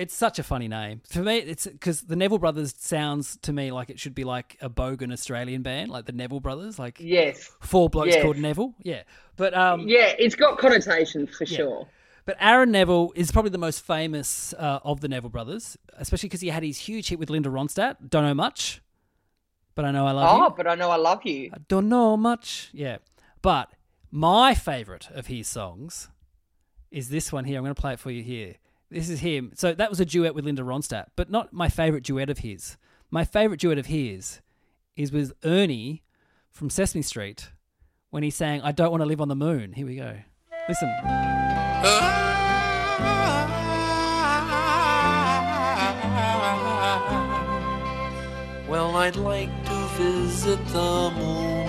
[0.00, 1.36] It's such a funny name for me.
[1.38, 5.12] It's because the Neville Brothers sounds to me like it should be like a bogan
[5.12, 8.22] Australian band, like the Neville Brothers, like yes, four blokes Yes.
[8.22, 8.74] called Neville.
[8.82, 9.02] Yeah,
[9.36, 11.86] but um, yeah, it's got connotations for sure.
[12.24, 16.40] But Aaron Neville is probably the most famous uh, of the Neville brothers, especially because
[16.42, 17.96] he had his huge hit with Linda Ronstadt.
[18.08, 18.82] Don't know much,
[19.74, 20.54] but I know I love Oh, you.
[20.56, 21.50] but I know I love you.
[21.52, 22.70] I don't know much.
[22.72, 22.98] Yeah.
[23.42, 23.70] But
[24.10, 26.08] my favorite of his songs
[26.90, 27.58] is this one here.
[27.58, 28.54] I'm going to play it for you here.
[28.90, 29.52] This is him.
[29.54, 32.76] So that was a duet with Linda Ronstadt, but not my favorite duet of his.
[33.10, 34.40] My favorite duet of his
[34.96, 36.02] is with Ernie
[36.50, 37.50] from Sesame Street
[38.10, 39.72] when he sang I Don't Want to Live on the Moon.
[39.74, 40.16] Here we go.
[40.68, 40.88] Listen.
[48.68, 51.68] Well, I'd like to visit the moon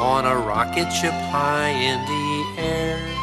[0.00, 3.19] on a rocket ship high in the air.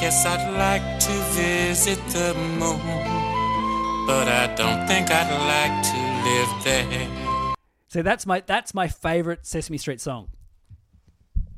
[0.00, 6.64] Yes, I'd like to visit the moon, but I don't think I'd like to live
[6.64, 7.54] there.
[7.88, 10.28] So that's my that's my favorite Sesame Street song.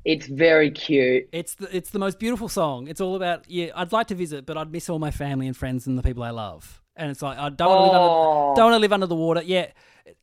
[0.07, 1.29] It's very cute.
[1.33, 2.89] It's the it's the most beautiful song.
[2.89, 3.73] It's all about yeah.
[3.75, 6.23] I'd like to visit, but I'd miss all my family and friends and the people
[6.23, 6.81] I love.
[6.97, 9.17] And it's like I don't want to live under don't want to live under the
[9.17, 9.43] water.
[9.45, 9.67] Yeah,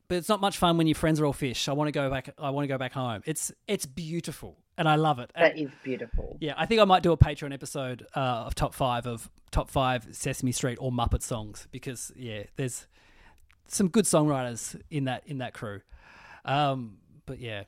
[0.07, 1.70] but it's not much fun when your friends are all fish.
[1.70, 2.34] I want to go back.
[2.39, 3.22] I want to go back home.
[3.26, 5.32] It's it's beautiful, and I love it.
[5.36, 6.38] And- That is beautiful.
[6.40, 9.70] yeah, I think I might do a Patreon episode uh, of top five of top
[9.70, 12.88] five Sesame Street or Muppet songs because yeah, there's
[13.68, 15.82] some good songwriters in that in that crew.
[16.46, 17.64] Um, but yeah,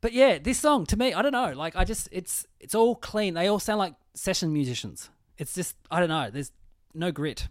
[0.00, 1.52] but yeah, this song to me, I don't know.
[1.52, 3.34] Like I just it's it's all clean.
[3.34, 5.08] They all sound like session musicians.
[5.38, 6.30] It's just I don't know.
[6.30, 6.52] There's
[6.94, 7.48] no grit.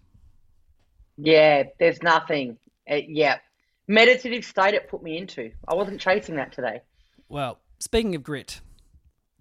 [1.17, 2.57] Yeah, there's nothing.
[2.89, 3.37] Uh, yeah.
[3.87, 5.51] Meditative state it put me into.
[5.67, 6.81] I wasn't chasing that today.
[7.29, 8.61] Well, speaking of grit,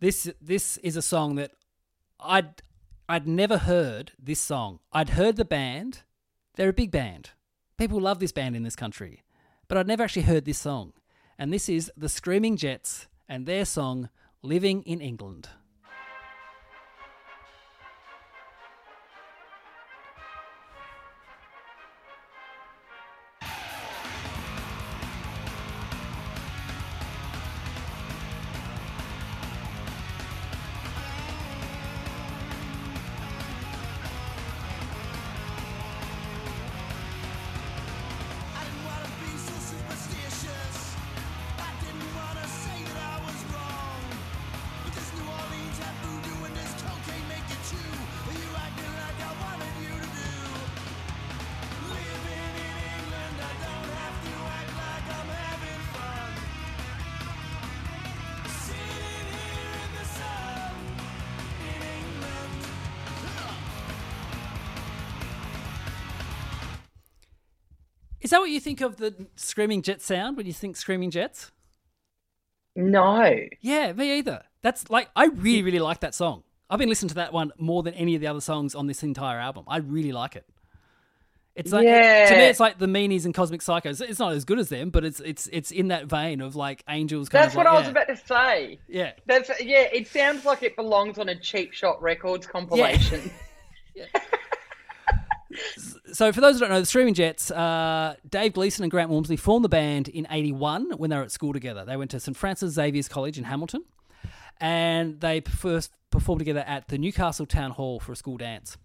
[0.03, 1.53] this this is a song that
[2.19, 2.61] I'd
[3.09, 4.81] I'd never heard this song.
[4.93, 6.03] I'd heard the band.
[6.57, 7.31] They're a big band.
[7.79, 9.23] People love this band in this country.
[9.69, 10.93] But I'd never actually heard this song.
[11.39, 14.11] And this is the Screaming Jets and their song
[14.43, 15.49] Living in England.
[68.33, 71.53] That what you think of the Screaming Jet sound when you think Screaming Jets?
[72.75, 73.31] No.
[73.61, 74.43] Yeah, me either.
[74.63, 76.43] That's like I really, really like that song.
[76.69, 79.03] I've been listening to that one more than any of the other songs on this
[79.03, 79.65] entire album.
[79.69, 80.47] I really like it.
[81.55, 82.27] It's like yeah.
[82.31, 84.01] to me, it's like the Meanies and Cosmic Psychos.
[84.01, 86.83] It's not as good as them, but it's it's it's in that vein of like
[86.89, 87.29] Angels.
[87.29, 87.91] Kind That's what like, I was yeah.
[87.91, 88.79] about to say.
[88.89, 93.31] Yeah, That's yeah, it sounds like it belongs on a cheap shot records compilation.
[96.13, 99.37] So for those who don't know, the Screaming Jets, uh, Dave Gleeson and Grant Walmsley
[99.37, 101.85] formed the band in '81 when they were at school together.
[101.85, 103.85] They went to St Francis Xavier's College in Hamilton,
[104.61, 108.77] and they first performed together at the Newcastle Town Hall for a school dance.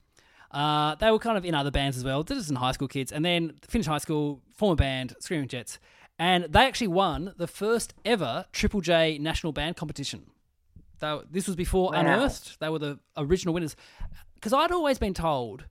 [0.52, 2.24] Uh, they were kind of in other bands as well.
[2.24, 5.48] This is in high school kids, and then finished high school, form a band, Screaming
[5.50, 5.78] Jets,
[6.18, 10.28] and they actually won the first ever Triple J national band competition.
[11.00, 12.00] They, this was before Wow.
[12.00, 12.60] Unearthed.
[12.60, 13.76] They were the original winners.
[14.34, 15.66] Because I'd always been told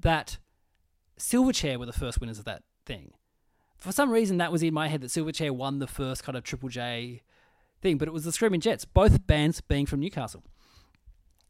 [0.00, 0.38] that
[1.18, 3.12] Silverchair were the first winners of that thing.
[3.78, 6.44] For some reason, that was in my head that Silverchair won the first kind of
[6.44, 7.22] Triple J
[7.80, 10.42] thing, but it was the Screaming Jets, both bands being from Newcastle.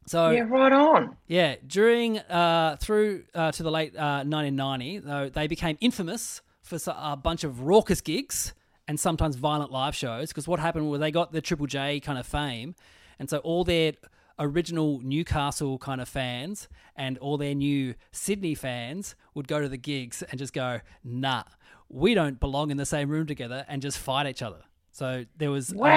[0.07, 1.15] So yeah, right on.
[1.27, 6.79] yeah, during uh, through uh, to the late uh, 1990, though they became infamous for
[6.87, 8.53] a bunch of raucous gigs
[8.87, 10.29] and sometimes violent live shows.
[10.29, 12.75] Because what happened was they got the Triple J kind of fame,
[13.19, 13.93] and so all their
[14.41, 19.77] original Newcastle kind of fans and all their new Sydney fans would go to the
[19.77, 21.43] gigs and just go, "Nah,
[21.89, 24.63] we don't belong in the same room together," and just fight each other.
[24.91, 25.89] So there was uh, Wow.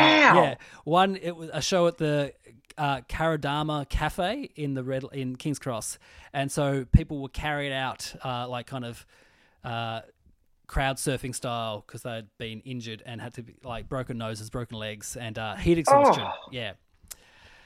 [0.42, 2.32] yeah, one it was a show at the
[2.78, 5.98] uh, Kardomah Cafe in the Red in Kings Cross,
[6.32, 9.04] and so people were carried out uh, like kind of
[9.64, 10.02] uh,
[10.66, 14.78] crowd surfing style because they'd been injured and had to be like broken noses, broken
[14.78, 16.24] legs, and uh, heat exhaustion.
[16.26, 16.48] Oh.
[16.52, 16.72] Yeah.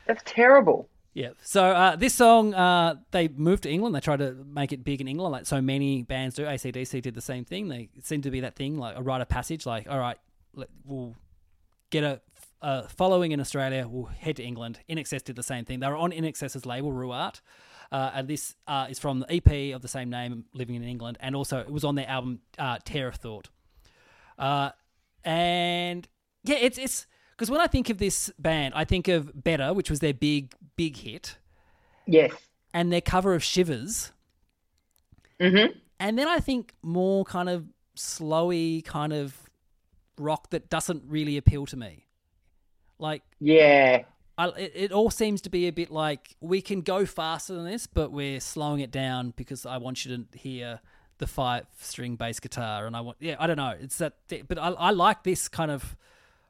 [0.08, 0.88] That's terrible.
[1.14, 1.30] Yeah.
[1.42, 3.94] So uh, this song, uh, they moved to England.
[3.94, 6.44] They tried to make it big in England, like so many bands do.
[6.44, 7.68] ACDC did the same thing.
[7.68, 9.66] They it seemed to be that thing, like a rite of passage.
[9.66, 10.16] Like, all right,
[10.54, 11.14] let, we'll
[11.90, 12.20] get a,
[12.62, 13.86] a following in Australia.
[13.88, 14.80] We'll head to England.
[14.88, 15.80] INXS did the same thing.
[15.80, 17.40] They were on INXS's label, Rooart.
[17.90, 21.16] Uh, and this uh, is from the EP of the same name, Living in England,
[21.20, 23.48] and also it was on their album uh, Tear of Thought.
[24.38, 24.70] Uh,
[25.24, 26.06] and
[26.44, 27.06] yeah, it's it's
[27.38, 30.52] because when I think of this band, I think of Better, which was their big
[30.76, 31.36] big hit,
[32.04, 32.32] Yes.
[32.74, 34.10] and their cover of Shivers,
[35.40, 35.78] Mm-hmm.
[36.00, 37.64] and then I think more kind of
[37.96, 39.36] slowy kind of
[40.18, 42.06] rock that doesn't really appeal to me.
[42.98, 44.02] Like Yeah.
[44.36, 47.64] I, it, it all seems to be a bit like we can go faster than
[47.66, 50.80] this, but we're slowing it down because I want you to hear
[51.18, 54.14] the five string bass guitar, and I want yeah, I don't know, it's that,
[54.48, 55.96] but I, I like this kind of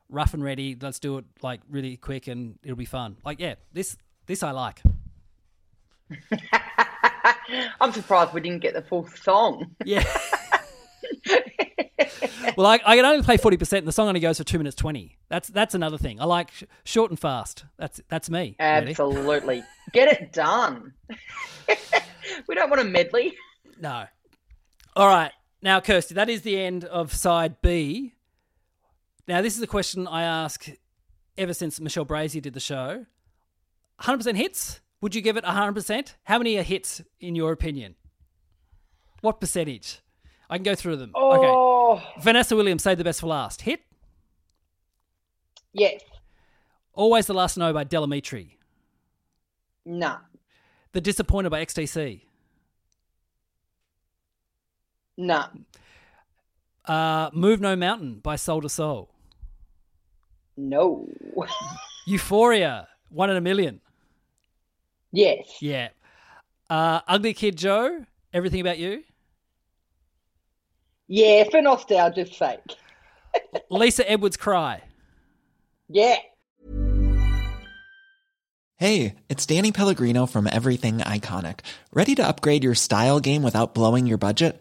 [0.09, 0.77] rough and ready.
[0.81, 3.17] Let's do it like really quick, and it'll be fun.
[3.25, 3.97] Like yeah, this
[4.27, 4.83] this I like.
[7.81, 9.75] I'm surprised we didn't get the full song.
[9.85, 10.05] Yeah.
[12.57, 14.59] well, I, I can only play forty percent, and the song only goes for two
[14.59, 15.19] minutes twenty.
[15.29, 16.21] That's that's another thing.
[16.21, 17.65] I like sh- short and fast.
[17.77, 18.57] That's that's me.
[18.59, 18.91] really.
[18.91, 19.65] Absolutely.
[19.93, 20.93] Get it done.
[22.49, 23.35] we don't want a medley.
[23.81, 24.07] No.
[24.97, 25.33] All right.
[25.63, 28.15] Now, Kirsty, that is the end of side B.
[29.29, 30.71] Now, this is a question I ask
[31.37, 33.05] ever since Michelle Brasier did the show.
[34.01, 34.81] 100% hits?
[35.03, 36.15] Would you give it 100%?
[36.25, 37.95] How many are hits, in your opinion?
[39.21, 40.01] What percentage?
[40.49, 41.13] I can go through them.
[41.15, 41.93] Oh.
[41.97, 42.05] Okay.
[42.23, 43.61] Vanessa Williams, Save the Best for Last.
[43.63, 43.81] Hit?
[45.75, 46.01] yes.
[46.95, 48.53] Always the Last Know by Del Amitri.
[49.85, 50.19] Nah.
[50.93, 52.23] The Disappointed by XTC.
[55.19, 55.49] Nah.
[56.87, 59.11] Uh, Move No Mountain by Soul II Soul.
[60.59, 61.07] No.
[62.07, 63.81] Euphoria, One in a Million.
[65.13, 65.47] yes.
[65.63, 65.89] Yeah.
[66.69, 68.05] Uh, Ugly Kid Joe,
[68.35, 69.03] Everything About You.
[71.07, 72.59] Yeah, for nostalgia's sake.
[73.71, 74.83] Lisa Edwards Cry.
[75.89, 76.17] Yeah.
[78.77, 81.61] Hey, it's Danny Pellegrino from Everything Iconic.
[81.93, 84.61] Ready to upgrade your style game without blowing your budget?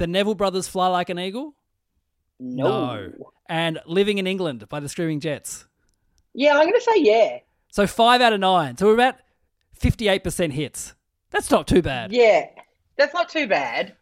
[0.00, 1.54] The Neville Brothers Fly Like an Eagle.
[2.38, 3.12] No.
[3.50, 5.66] And Living in England by the Screaming Jets.
[6.32, 7.40] Yeah, I'm going to say yeah.
[7.70, 8.78] So five out of nine.
[8.78, 9.16] So we're about
[9.78, 10.94] 58% hits.
[11.28, 12.12] That's not too bad.
[12.12, 12.46] Yeah.
[12.96, 13.94] That's not too bad.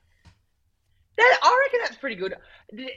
[1.16, 2.36] That, I reckon that's pretty good.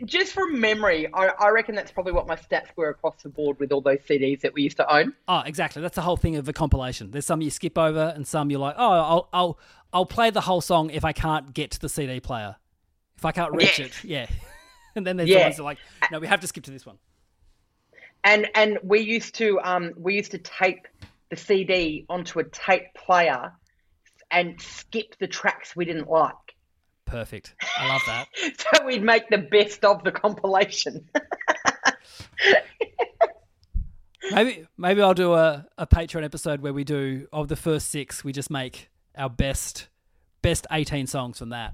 [0.05, 3.59] Just from memory, I, I reckon that's probably what my stats were across the board
[3.59, 5.15] with all those CDs that we used to own.
[5.27, 5.81] Oh, exactly.
[5.81, 7.09] That's the whole thing of a compilation.
[7.09, 9.59] There's some you skip over, and some you're like, oh, I'll I'll
[9.91, 12.57] I'll play the whole song if I can't get to the CD player,
[13.21, 13.87] if I can't reach Yes.
[13.87, 14.03] it.
[14.03, 14.25] Yeah.
[14.95, 15.37] and then there's Yeah.
[15.37, 15.77] the ones that are like,
[16.11, 16.97] no, we have to skip to this one.
[18.23, 20.87] And and we used to um we used to tape
[21.29, 23.53] the CD onto a tape player
[24.31, 26.33] and skip the tracks we didn't like.
[27.05, 27.53] Perfect.
[27.77, 28.27] I love that.
[28.77, 31.07] So we'd make the best of the compilation.
[34.31, 38.23] Maybe maybe I'll do a, a Patreon episode where we do of the first six,
[38.23, 39.87] we just make our best
[40.41, 41.73] best eighteen songs from that.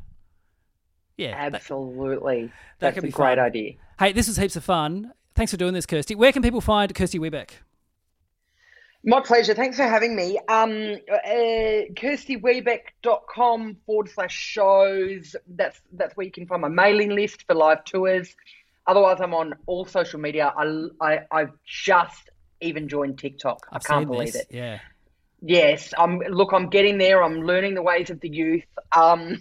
[1.17, 1.35] Yeah.
[1.35, 2.43] Absolutely.
[2.43, 3.45] that That's could a great fun.
[3.45, 3.73] idea.
[3.99, 5.11] hey, this was heaps of fun.
[5.35, 6.15] Thanks for doing this, Kirsty.
[6.15, 7.49] Where can people find Kirsty Webeck?
[9.03, 9.53] My pleasure.
[9.53, 10.37] Thanks for having me.
[10.49, 15.35] Um, uh, KirstyWebeck.com forward slash shows.
[15.47, 18.35] That's that's where you can find my mailing list for live tours.
[18.85, 20.53] Otherwise, I'm on all social media.
[20.57, 22.29] I, I, I've just
[22.61, 23.67] even joined TikTok.
[23.71, 24.43] I've I can't believe this.
[24.43, 24.47] it.
[24.49, 24.79] Yeah.
[25.41, 26.19] Yes, I'm.
[26.19, 27.23] Look, I'm getting there.
[27.23, 28.65] I'm learning the ways of the youth.
[28.91, 29.37] Um,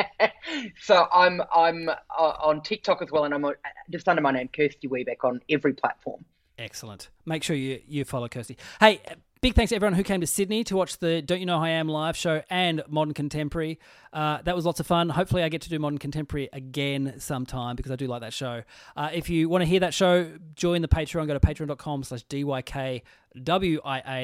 [0.80, 3.54] so I'm I'm uh, on TikTok as well, and I'm on,
[3.90, 6.24] just under my name, Kirsty Webeck, on every platform.
[6.58, 7.08] Excellent.
[7.24, 8.56] Make sure you, you follow Kirsty.
[8.80, 9.00] Hey,
[9.40, 11.70] big thanks to everyone who came to Sydney to watch the Don't You Know I
[11.70, 13.78] Am live show and Modern Contemporary.
[14.12, 15.08] Uh, that was lots of fun.
[15.08, 18.62] Hopefully, I get to do Modern Contemporary again sometime because I do like that show.
[18.96, 21.26] Uh, if you want to hear that show, join the Patreon.
[21.26, 23.02] Go to patreon.com slash DYKWIA.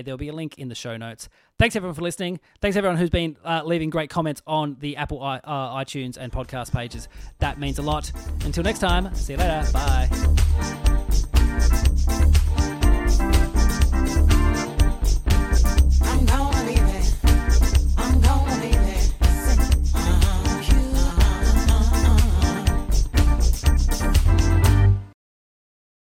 [0.04, 1.28] There'll be a link in the show notes.
[1.58, 2.40] Thanks, everyone, for listening.
[2.60, 6.72] Thanks, everyone who's been uh, leaving great comments on the Apple uh, iTunes and podcast
[6.72, 7.08] pages.
[7.38, 8.10] That means a lot.
[8.44, 9.70] Until next time, see you later.
[9.72, 10.83] Bye.